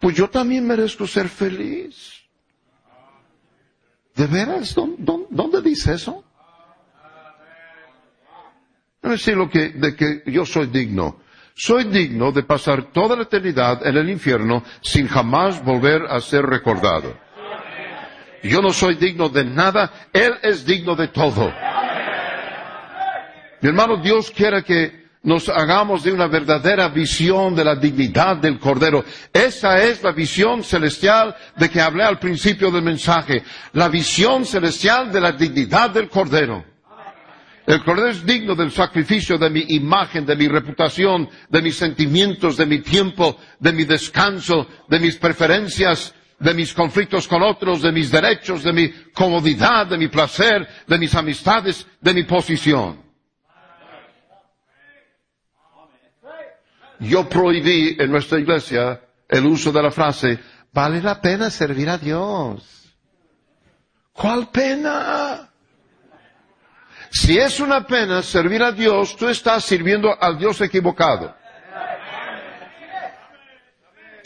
Pues 0.01 0.17
yo 0.17 0.29
también 0.29 0.67
merezco 0.67 1.07
ser 1.07 1.29
feliz. 1.29 2.23
¿De 4.15 4.27
veras? 4.27 4.75
¿Dónde, 4.75 5.27
dónde 5.31 5.61
dice 5.61 5.95
eso? 5.95 6.24
No 9.05 9.11
decir 9.11 9.37
lo 9.37 9.51
que, 9.51 9.69
de 9.69 9.95
que 9.95 10.23
yo 10.27 10.47
soy 10.47 10.67
digno. 10.69 11.21
Soy 11.55 11.85
digno 11.85 12.33
de 12.33 12.43
pasar 12.43 12.91
toda 12.91 13.15
la 13.15 13.25
eternidad 13.25 13.87
en 13.87 13.99
el 13.99 14.09
infierno 14.09 14.65
sin 14.81 15.07
jamás 15.07 15.63
volver 15.63 16.07
a 16.09 16.21
ser 16.21 16.47
recordado. 16.47 17.15
Yo 18.43 18.63
no 18.63 18.73
soy 18.73 18.95
digno 18.95 19.29
de 19.29 19.45
nada, 19.45 20.09
Él 20.11 20.33
es 20.43 20.65
digno 20.65 20.97
de 20.97 21.09
todo. 21.09 21.53
Mi 23.61 23.69
hermano, 23.69 23.99
Dios 23.99 24.31
quiere 24.31 24.65
que 24.65 25.05
nos 25.23 25.51
hagamos 25.51 26.03
de 26.03 26.13
una 26.13 26.27
verdadera 26.27 26.89
visión 26.89 27.55
de 27.55 27.65
la 27.65 27.77
dignidad 27.77 28.39
del 28.39 28.59
Cordero. 28.59 29.05
Esa 29.31 29.83
es 29.83 30.03
la 30.03 30.13
visión 30.13 30.65
celestial 30.65 31.37
de 31.57 31.69
que 31.69 31.81
hablé 31.81 32.05
al 32.05 32.19
principio 32.19 32.71
del 32.71 32.83
mensaje. 32.83 33.43
La 33.75 33.89
visión 33.89 34.47
celestial 34.47 35.13
de 35.13 35.21
la 35.21 35.33
dignidad 35.33 35.91
del 35.91 36.09
Cordero. 36.09 36.74
El 37.67 37.83
Cordero 37.83 38.09
es 38.09 38.27
digno 38.27 38.55
del 38.55 38.71
sacrificio 38.71 39.39
de 39.39 39.49
mi 39.49 39.65
imagen, 39.69 40.27
de 40.27 40.37
mi 40.37 40.49
reputación, 40.49 41.29
de 41.49 41.63
mis 41.63 41.77
sentimientos, 41.77 42.59
de 42.59 42.67
mi 42.67 42.81
tiempo, 42.81 43.39
de 43.59 43.73
mi 43.73 43.85
descanso, 43.85 44.67
de 44.89 45.01
mis 45.01 45.17
preferencias, 45.17 46.15
de 46.39 46.53
mis 46.53 46.75
conflictos 46.75 47.27
con 47.27 47.43
otros, 47.43 47.81
de 47.81 47.91
mis 47.91 48.11
derechos, 48.11 48.63
de 48.63 48.73
mi 48.73 48.91
comodidad, 49.15 49.87
de 49.87 49.97
mi 49.97 50.09
placer, 50.09 50.69
de 50.87 50.99
mis 50.99 51.15
amistades, 51.15 51.87
de 52.01 52.13
mi 52.13 52.25
posición. 52.25 53.03
Yo 57.01 57.29
prohibí 57.29 57.97
en 57.99 58.11
nuestra 58.11 58.39
iglesia 58.39 59.01
el 59.27 59.47
uso 59.47 59.73
de 59.73 59.83
la 59.83 59.91
frase, 59.91 60.39
vale 60.73 61.01
la 61.01 61.21
pena 61.21 61.49
servir 61.49 61.89
a 61.89 61.97
Dios. 61.97 62.95
¿Cuál 64.13 64.51
pena? 64.51 65.51
Si 67.15 67.39
es 67.39 67.61
una 67.61 67.87
pena 67.87 68.23
servir 68.23 68.61
a 68.61 68.73
Dios, 68.73 69.15
tú 69.17 69.29
estás 69.29 69.65
sirviendo 69.65 70.13
al 70.21 70.37
Dios 70.37 70.61
equivocado. 70.61 71.33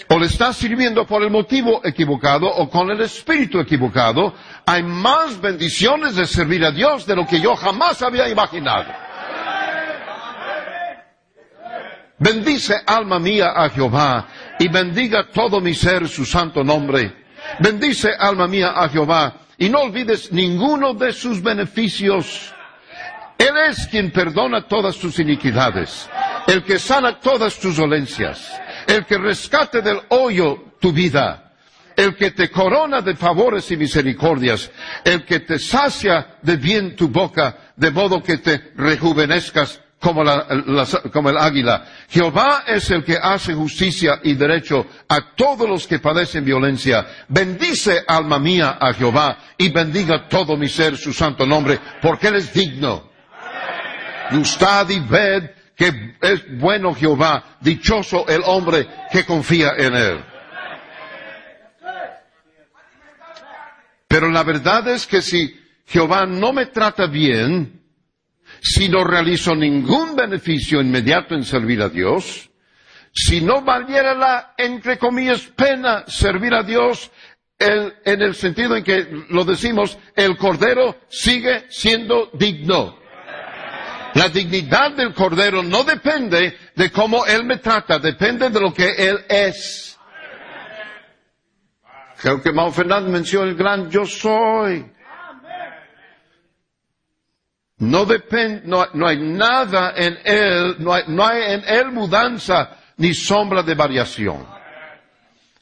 O 0.08 0.18
le 0.18 0.24
estás 0.24 0.56
sirviendo 0.56 1.06
por 1.06 1.22
el 1.22 1.30
motivo 1.30 1.82
equivocado 1.84 2.46
o 2.46 2.70
con 2.70 2.90
el 2.90 3.02
espíritu 3.02 3.60
equivocado. 3.60 4.32
Hay 4.64 4.82
más 4.82 5.38
bendiciones 5.38 6.16
de 6.16 6.24
servir 6.24 6.64
a 6.64 6.70
Dios 6.70 7.04
de 7.04 7.14
lo 7.14 7.26
que 7.26 7.38
yo 7.38 7.54
jamás 7.56 8.00
había 8.00 8.26
imaginado. 8.26 8.90
Bendice 12.18 12.74
alma 12.86 13.18
mía 13.18 13.52
a 13.54 13.68
Jehová 13.68 14.28
y 14.58 14.66
bendiga 14.68 15.28
todo 15.30 15.60
mi 15.60 15.74
ser 15.74 16.08
su 16.08 16.24
santo 16.24 16.64
nombre. 16.64 17.26
Bendice 17.60 18.14
alma 18.18 18.48
mía 18.48 18.72
a 18.74 18.88
Jehová 18.88 19.34
y 19.58 19.68
no 19.68 19.80
olvides 19.80 20.32
ninguno 20.32 20.94
de 20.94 21.12
sus 21.12 21.42
beneficios 21.42 22.54
él 23.48 23.56
es 23.70 23.86
quien 23.86 24.10
perdona 24.10 24.66
todas 24.66 24.96
tus 24.96 25.18
iniquidades, 25.18 26.08
el 26.46 26.62
que 26.64 26.78
sana 26.78 27.18
todas 27.18 27.58
tus 27.58 27.76
dolencias, 27.76 28.52
el 28.86 29.04
que 29.04 29.18
rescate 29.18 29.82
del 29.82 30.00
hoyo 30.08 30.74
tu 30.80 30.92
vida, 30.92 31.52
el 31.96 32.14
que 32.14 32.30
te 32.30 32.50
corona 32.50 33.00
de 33.00 33.16
favores 33.16 33.70
y 33.70 33.76
misericordias, 33.76 34.70
el 35.04 35.24
que 35.24 35.40
te 35.40 35.58
sacia 35.58 36.38
de 36.42 36.56
bien 36.56 36.94
tu 36.94 37.08
boca, 37.08 37.72
de 37.76 37.90
modo 37.90 38.22
que 38.22 38.38
te 38.38 38.72
rejuvenezcas 38.76 39.80
como, 39.98 40.22
como, 41.12 41.30
el 41.30 41.36
águila. 41.36 41.84
Jehová 42.08 42.62
es 42.68 42.88
el 42.90 43.02
que 43.02 43.18
hace 43.20 43.52
justicia 43.52 44.20
y 44.22 44.34
derecho 44.34 44.86
a 45.08 45.34
todos 45.34 45.68
los 45.68 45.88
que 45.88 45.98
padecen 45.98 46.44
violencia. 46.44 47.04
Bendice, 47.28 48.04
alma 48.06 48.38
mía, 48.38 48.78
a 48.80 48.92
Jehová 48.92 49.38
y 49.56 49.70
bendiga 49.70 50.28
todo 50.28 50.56
mi 50.56 50.68
ser 50.68 50.96
su 50.96 51.12
santo 51.12 51.44
nombre, 51.44 51.80
porque 52.00 52.28
Él 52.28 52.36
es 52.36 52.52
digno 52.52 53.07
Gustad 54.30 54.88
y 54.90 55.00
ved 55.00 55.50
que 55.76 56.16
es 56.20 56.58
bueno 56.58 56.92
Jehová, 56.92 57.58
dichoso 57.60 58.26
el 58.26 58.42
hombre 58.44 58.88
que 59.12 59.24
confía 59.24 59.74
en 59.76 59.94
él. 59.94 60.24
Pero 64.08 64.28
la 64.28 64.42
verdad 64.42 64.88
es 64.88 65.06
que 65.06 65.22
si 65.22 65.56
Jehová 65.86 66.26
no 66.26 66.52
me 66.52 66.66
trata 66.66 67.06
bien, 67.06 67.80
si 68.60 68.88
no 68.88 69.04
realizo 69.04 69.54
ningún 69.54 70.16
beneficio 70.16 70.80
inmediato 70.80 71.36
en 71.36 71.44
servir 71.44 71.80
a 71.80 71.88
Dios, 71.88 72.50
si 73.12 73.40
no 73.40 73.62
valiera 73.62 74.14
la, 74.14 74.54
entre 74.56 74.98
comillas, 74.98 75.42
pena 75.54 76.04
servir 76.08 76.54
a 76.54 76.64
Dios, 76.64 77.10
en 77.58 78.22
el 78.22 78.34
sentido 78.34 78.76
en 78.76 78.84
que 78.84 79.08
lo 79.30 79.44
decimos, 79.44 79.98
el 80.16 80.36
Cordero 80.36 80.96
sigue 81.08 81.66
siendo 81.68 82.30
digno. 82.32 82.98
La 84.18 84.28
dignidad 84.28 84.96
del 84.96 85.14
Cordero 85.14 85.62
no 85.62 85.84
depende 85.84 86.58
de 86.74 86.90
cómo 86.90 87.24
Él 87.24 87.44
me 87.44 87.58
trata, 87.58 88.00
depende 88.00 88.50
de 88.50 88.60
lo 88.60 88.74
que 88.74 88.88
Él 88.88 89.24
es. 89.28 89.96
Creo 92.20 92.42
que 92.42 92.50
Mao 92.50 92.72
Fernández 92.72 93.12
mencionó 93.12 93.48
el 93.48 93.54
gran 93.54 93.88
yo 93.88 94.04
soy. 94.04 94.84
No 97.76 98.04
depende, 98.06 98.62
no, 98.64 98.88
no 98.92 99.06
hay 99.06 99.18
nada 99.18 99.92
en 99.94 100.18
Él, 100.24 100.74
no 100.80 100.96
no 101.06 101.24
hay 101.24 101.52
en 101.52 101.62
Él 101.68 101.92
mudanza 101.92 102.76
ni 102.96 103.14
sombra 103.14 103.62
de 103.62 103.76
variación. 103.76 104.44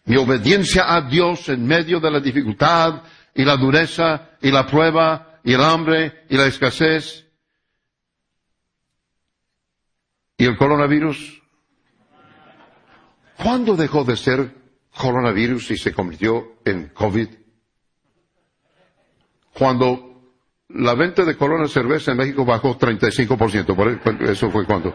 Mi 0.07 0.17
obediencia 0.17 0.95
a 0.95 1.03
Dios 1.03 1.47
en 1.51 1.67
medio 1.67 2.01
de 2.01 2.11
la 2.11 2.21
dificultad 2.21 3.03
y 3.35 3.45
la 3.45 3.59
dureza 3.59 4.31
y 4.41 4.51
la 4.51 4.67
prueba 4.67 5.41
y 5.45 5.53
el 5.53 5.63
hambre 5.63 6.25
y 6.31 6.39
la 6.39 6.47
escasez 6.47 7.26
y 10.37 10.45
el 10.45 10.57
coronavirus. 10.57 11.43
¿Cuándo 13.37 13.77
dejó 13.77 14.05
de 14.05 14.17
ser 14.17 14.55
coronavirus 14.97 15.71
y 15.73 15.77
se 15.77 15.93
convirtió 15.93 16.59
en 16.65 16.89
COVID? 16.89 17.29
Cuando 19.53 20.33
la 20.69 20.95
venta 20.95 21.25
de 21.25 21.37
Corona 21.37 21.69
cerveza 21.69 22.11
en 22.11 22.19
México 22.19 22.45
bajó 22.45 22.77
35%. 22.77 23.75
Por 23.75 24.23
eso- 24.23 24.51
fue 24.51 24.67
cuando. 24.67 24.95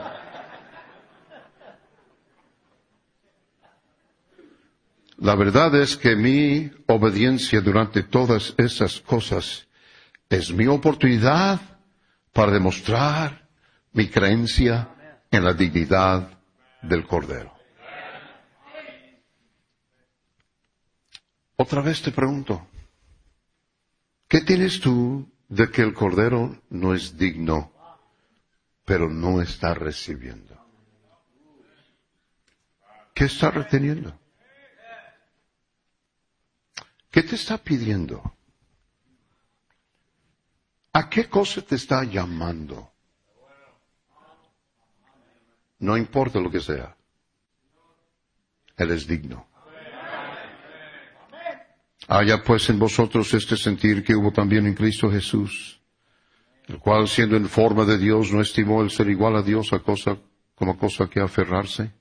La 5.18 5.36
verdad 5.36 5.76
es 5.76 5.98
que 5.98 6.16
mi 6.16 6.72
obediencia 6.88 7.62
durante 7.62 8.02
todas 8.02 8.56
esas 8.58 9.00
cosas 9.02 9.68
es 10.30 10.52
mi 10.52 10.66
oportunidad 10.66 11.60
para 12.34 12.52
demostrar 12.52 13.48
mi 13.94 14.08
creencia 14.08 14.90
en 15.32 15.44
la 15.46 15.54
dignidad 15.54 16.30
del 16.82 17.08
Cordero. 17.08 17.54
Otra 21.56 21.82
vez 21.82 22.02
te 22.02 22.12
pregunto, 22.12 22.68
¿qué 24.28 24.42
tienes 24.42 24.80
tú 24.82 25.32
de 25.48 25.70
que 25.70 25.82
el 25.84 25.94
Cordero 25.94 26.62
no 26.70 26.94
es 26.94 27.18
digno, 27.18 27.72
pero 28.84 29.10
no 29.10 29.42
está 29.42 29.74
recibiendo? 29.74 30.58
¿Qué 33.14 33.26
está 33.26 33.52
reteniendo? 33.52 34.20
¿Qué 37.10 37.24
te 37.24 37.36
está 37.36 37.58
pidiendo? 37.58 38.36
¿A 40.94 41.10
qué 41.10 41.30
cosa 41.30 41.62
te 41.62 41.76
está 41.76 42.04
llamando? 42.04 42.91
No 45.82 45.98
importa 45.98 46.40
lo 46.40 46.50
que 46.50 46.60
sea. 46.60 46.96
Él 48.78 48.92
es 48.92 49.08
digno. 49.08 49.48
Haya 52.08 52.44
pues 52.44 52.70
en 52.70 52.78
vosotros 52.78 53.34
este 53.34 53.58
sentir 53.58 54.04
que 54.04 54.16
hubo 54.16 54.32
también 54.32 54.68
en 54.68 54.76
Cristo 54.76 55.10
Jesús, 55.10 55.82
el 56.68 56.78
cual 56.78 57.08
siendo 57.08 57.36
en 57.36 57.48
forma 57.48 57.84
de 57.86 57.98
Dios 57.98 58.32
no 58.32 58.42
estimó 58.42 58.84
el 58.84 58.92
ser 58.92 59.10
igual 59.10 59.36
a 59.36 59.42
Dios 59.42 59.74
a 59.74 59.80
cosa, 59.80 60.18
como 60.56 60.78
cosa 60.78 61.08
que 61.08 61.20
aferrarse, 61.20 61.92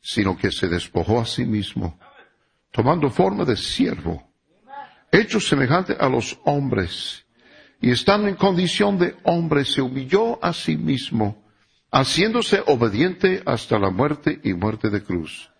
sino 0.00 0.36
que 0.36 0.50
se 0.50 0.68
despojó 0.68 1.20
a 1.20 1.26
sí 1.26 1.44
mismo, 1.44 1.98
tomando 2.70 3.08
forma 3.08 3.44
de 3.44 3.56
siervo, 3.56 4.30
hecho 5.10 5.40
semejante 5.40 5.96
a 5.98 6.08
los 6.08 6.38
hombres, 6.44 7.24
y 7.80 7.90
estando 7.90 8.28
en 8.28 8.36
condición 8.36 8.98
de 8.98 9.16
hombre, 9.22 9.64
se 9.64 9.80
humilló 9.80 10.42
a 10.44 10.52
sí 10.52 10.76
mismo, 10.76 11.45
haciéndose 11.90 12.62
obediente 12.66 13.42
hasta 13.46 13.78
la 13.78 13.90
muerte 13.90 14.40
y 14.42 14.54
muerte 14.54 14.90
de 14.90 15.02
cruz. 15.02 15.50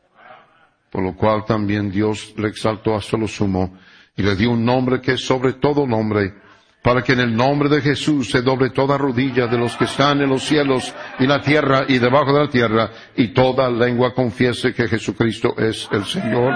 Por 0.91 1.03
lo 1.03 1.15
cual 1.17 1.45
también 1.45 1.91
Dios 1.91 2.35
le 2.37 2.49
exaltó 2.49 2.95
hasta 2.95 3.17
lo 3.17 3.29
sumo 3.29 3.77
y 4.17 4.23
le 4.23 4.35
dio 4.35 4.51
un 4.51 4.65
nombre 4.65 5.01
que 5.01 5.13
es 5.13 5.27
sobre 5.27 5.55
todo 5.55 5.87
nombre, 5.87 6.35
para 6.83 7.03
que 7.03 7.13
en 7.13 7.21
el 7.21 7.37
nombre 7.37 7.69
de 7.69 7.83
Jesús 7.83 8.31
se 8.31 8.43
doble 8.43 8.71
toda 8.71 8.97
rodilla 8.97 9.47
de 9.47 9.59
los 9.59 9.77
que 9.77 9.85
están 9.85 10.23
en 10.23 10.31
los 10.31 10.45
cielos 10.45 10.95
y 11.19 11.27
la 11.27 11.43
tierra 11.43 11.85
y 11.89 11.99
debajo 11.99 12.33
de 12.33 12.45
la 12.45 12.49
tierra, 12.49 12.91
y 13.17 13.29
toda 13.29 13.69
lengua 13.69 14.15
confiese 14.15 14.73
que 14.73 14.89
Jesucristo 14.89 15.55
es 15.59 15.89
el 15.91 16.05
Señor, 16.05 16.55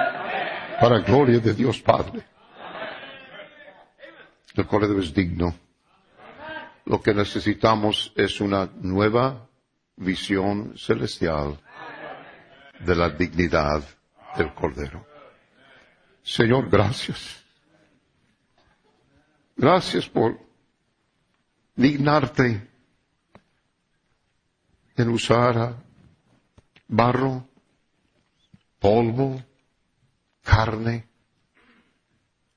para 0.81 1.01
gloria 1.01 1.41
de 1.41 1.53
Dios 1.53 1.81
Padre. 1.81 2.23
El 4.55 4.67
Cordero 4.67 5.01
es 5.01 5.13
digno. 5.13 5.55
Lo 6.87 7.01
que 7.03 7.13
necesitamos 7.13 8.13
es 8.17 8.41
una 8.41 8.71
nueva 8.81 9.50
visión 9.97 10.77
celestial 10.77 11.59
de 12.81 12.95
la 12.97 13.11
dignidad 13.11 13.83
del 14.37 14.55
Cordero. 14.55 15.07
Señor, 16.23 16.69
gracias. 16.71 17.45
Gracias 19.57 20.09
por 20.09 20.39
dignarte 21.75 22.69
en 24.97 25.09
usar 25.09 25.77
barro, 26.89 27.47
polvo, 28.79 29.43
carne, 30.43 31.09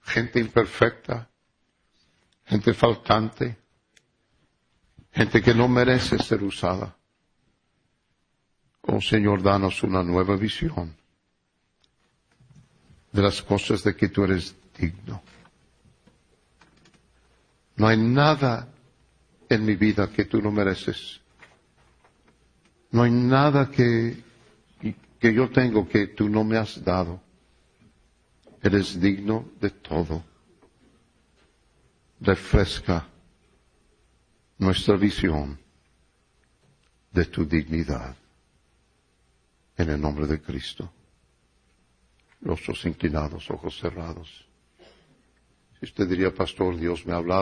gente 0.02 0.40
imperfecta, 0.40 1.30
gente 2.46 2.74
faltante, 2.74 3.58
gente 5.12 5.42
que 5.42 5.54
no 5.54 5.68
merece 5.68 6.18
ser 6.20 6.44
usada. 6.44 6.96
Oh 8.86 9.00
Señor, 9.00 9.42
danos 9.42 9.82
una 9.84 10.04
nueva 10.04 10.36
visión 10.36 10.94
de 13.14 13.22
las 13.22 13.42
cosas 13.42 13.84
de 13.84 13.96
que 13.96 14.10
tú 14.10 14.24
eres 14.24 14.56
digno. 14.78 15.22
No 17.76 17.88
hay 17.88 17.98
nada 17.98 18.68
en 19.48 19.66
mi 19.66 19.76
vida 19.76 20.10
que 20.12 20.26
tú 20.26 20.42
no 20.42 20.52
mereces. 20.52 21.22
No 22.92 23.04
hay 23.04 23.12
nada 23.12 23.72
que, 23.72 24.22
que 25.20 25.34
yo 25.34 25.50
tengo 25.50 25.88
que 25.88 26.08
tú 26.08 26.28
no 26.28 26.44
me 26.44 26.58
has 26.58 26.84
dado. 26.84 27.22
Eres 28.62 29.00
digno 29.00 29.50
de 29.62 29.70
todo. 29.70 30.24
Refresca 32.20 33.08
nuestra 34.58 34.96
visión 34.96 35.58
de 37.12 37.26
tu 37.26 37.46
dignidad. 37.46 38.16
En 39.78 39.90
el 39.90 40.00
nombre 40.00 40.28
de 40.28 40.42
Cristo. 40.42 40.92
Rostros 42.42 42.86
inclinados, 42.86 43.50
ojos 43.50 43.80
cerrados. 43.80 44.48
Si 45.80 45.86
usted 45.86 46.08
diría, 46.08 46.34
pastor, 46.34 46.78
Dios 46.78 47.06
me 47.06 47.14
ha 47.14 47.18
hablado. 47.18 47.42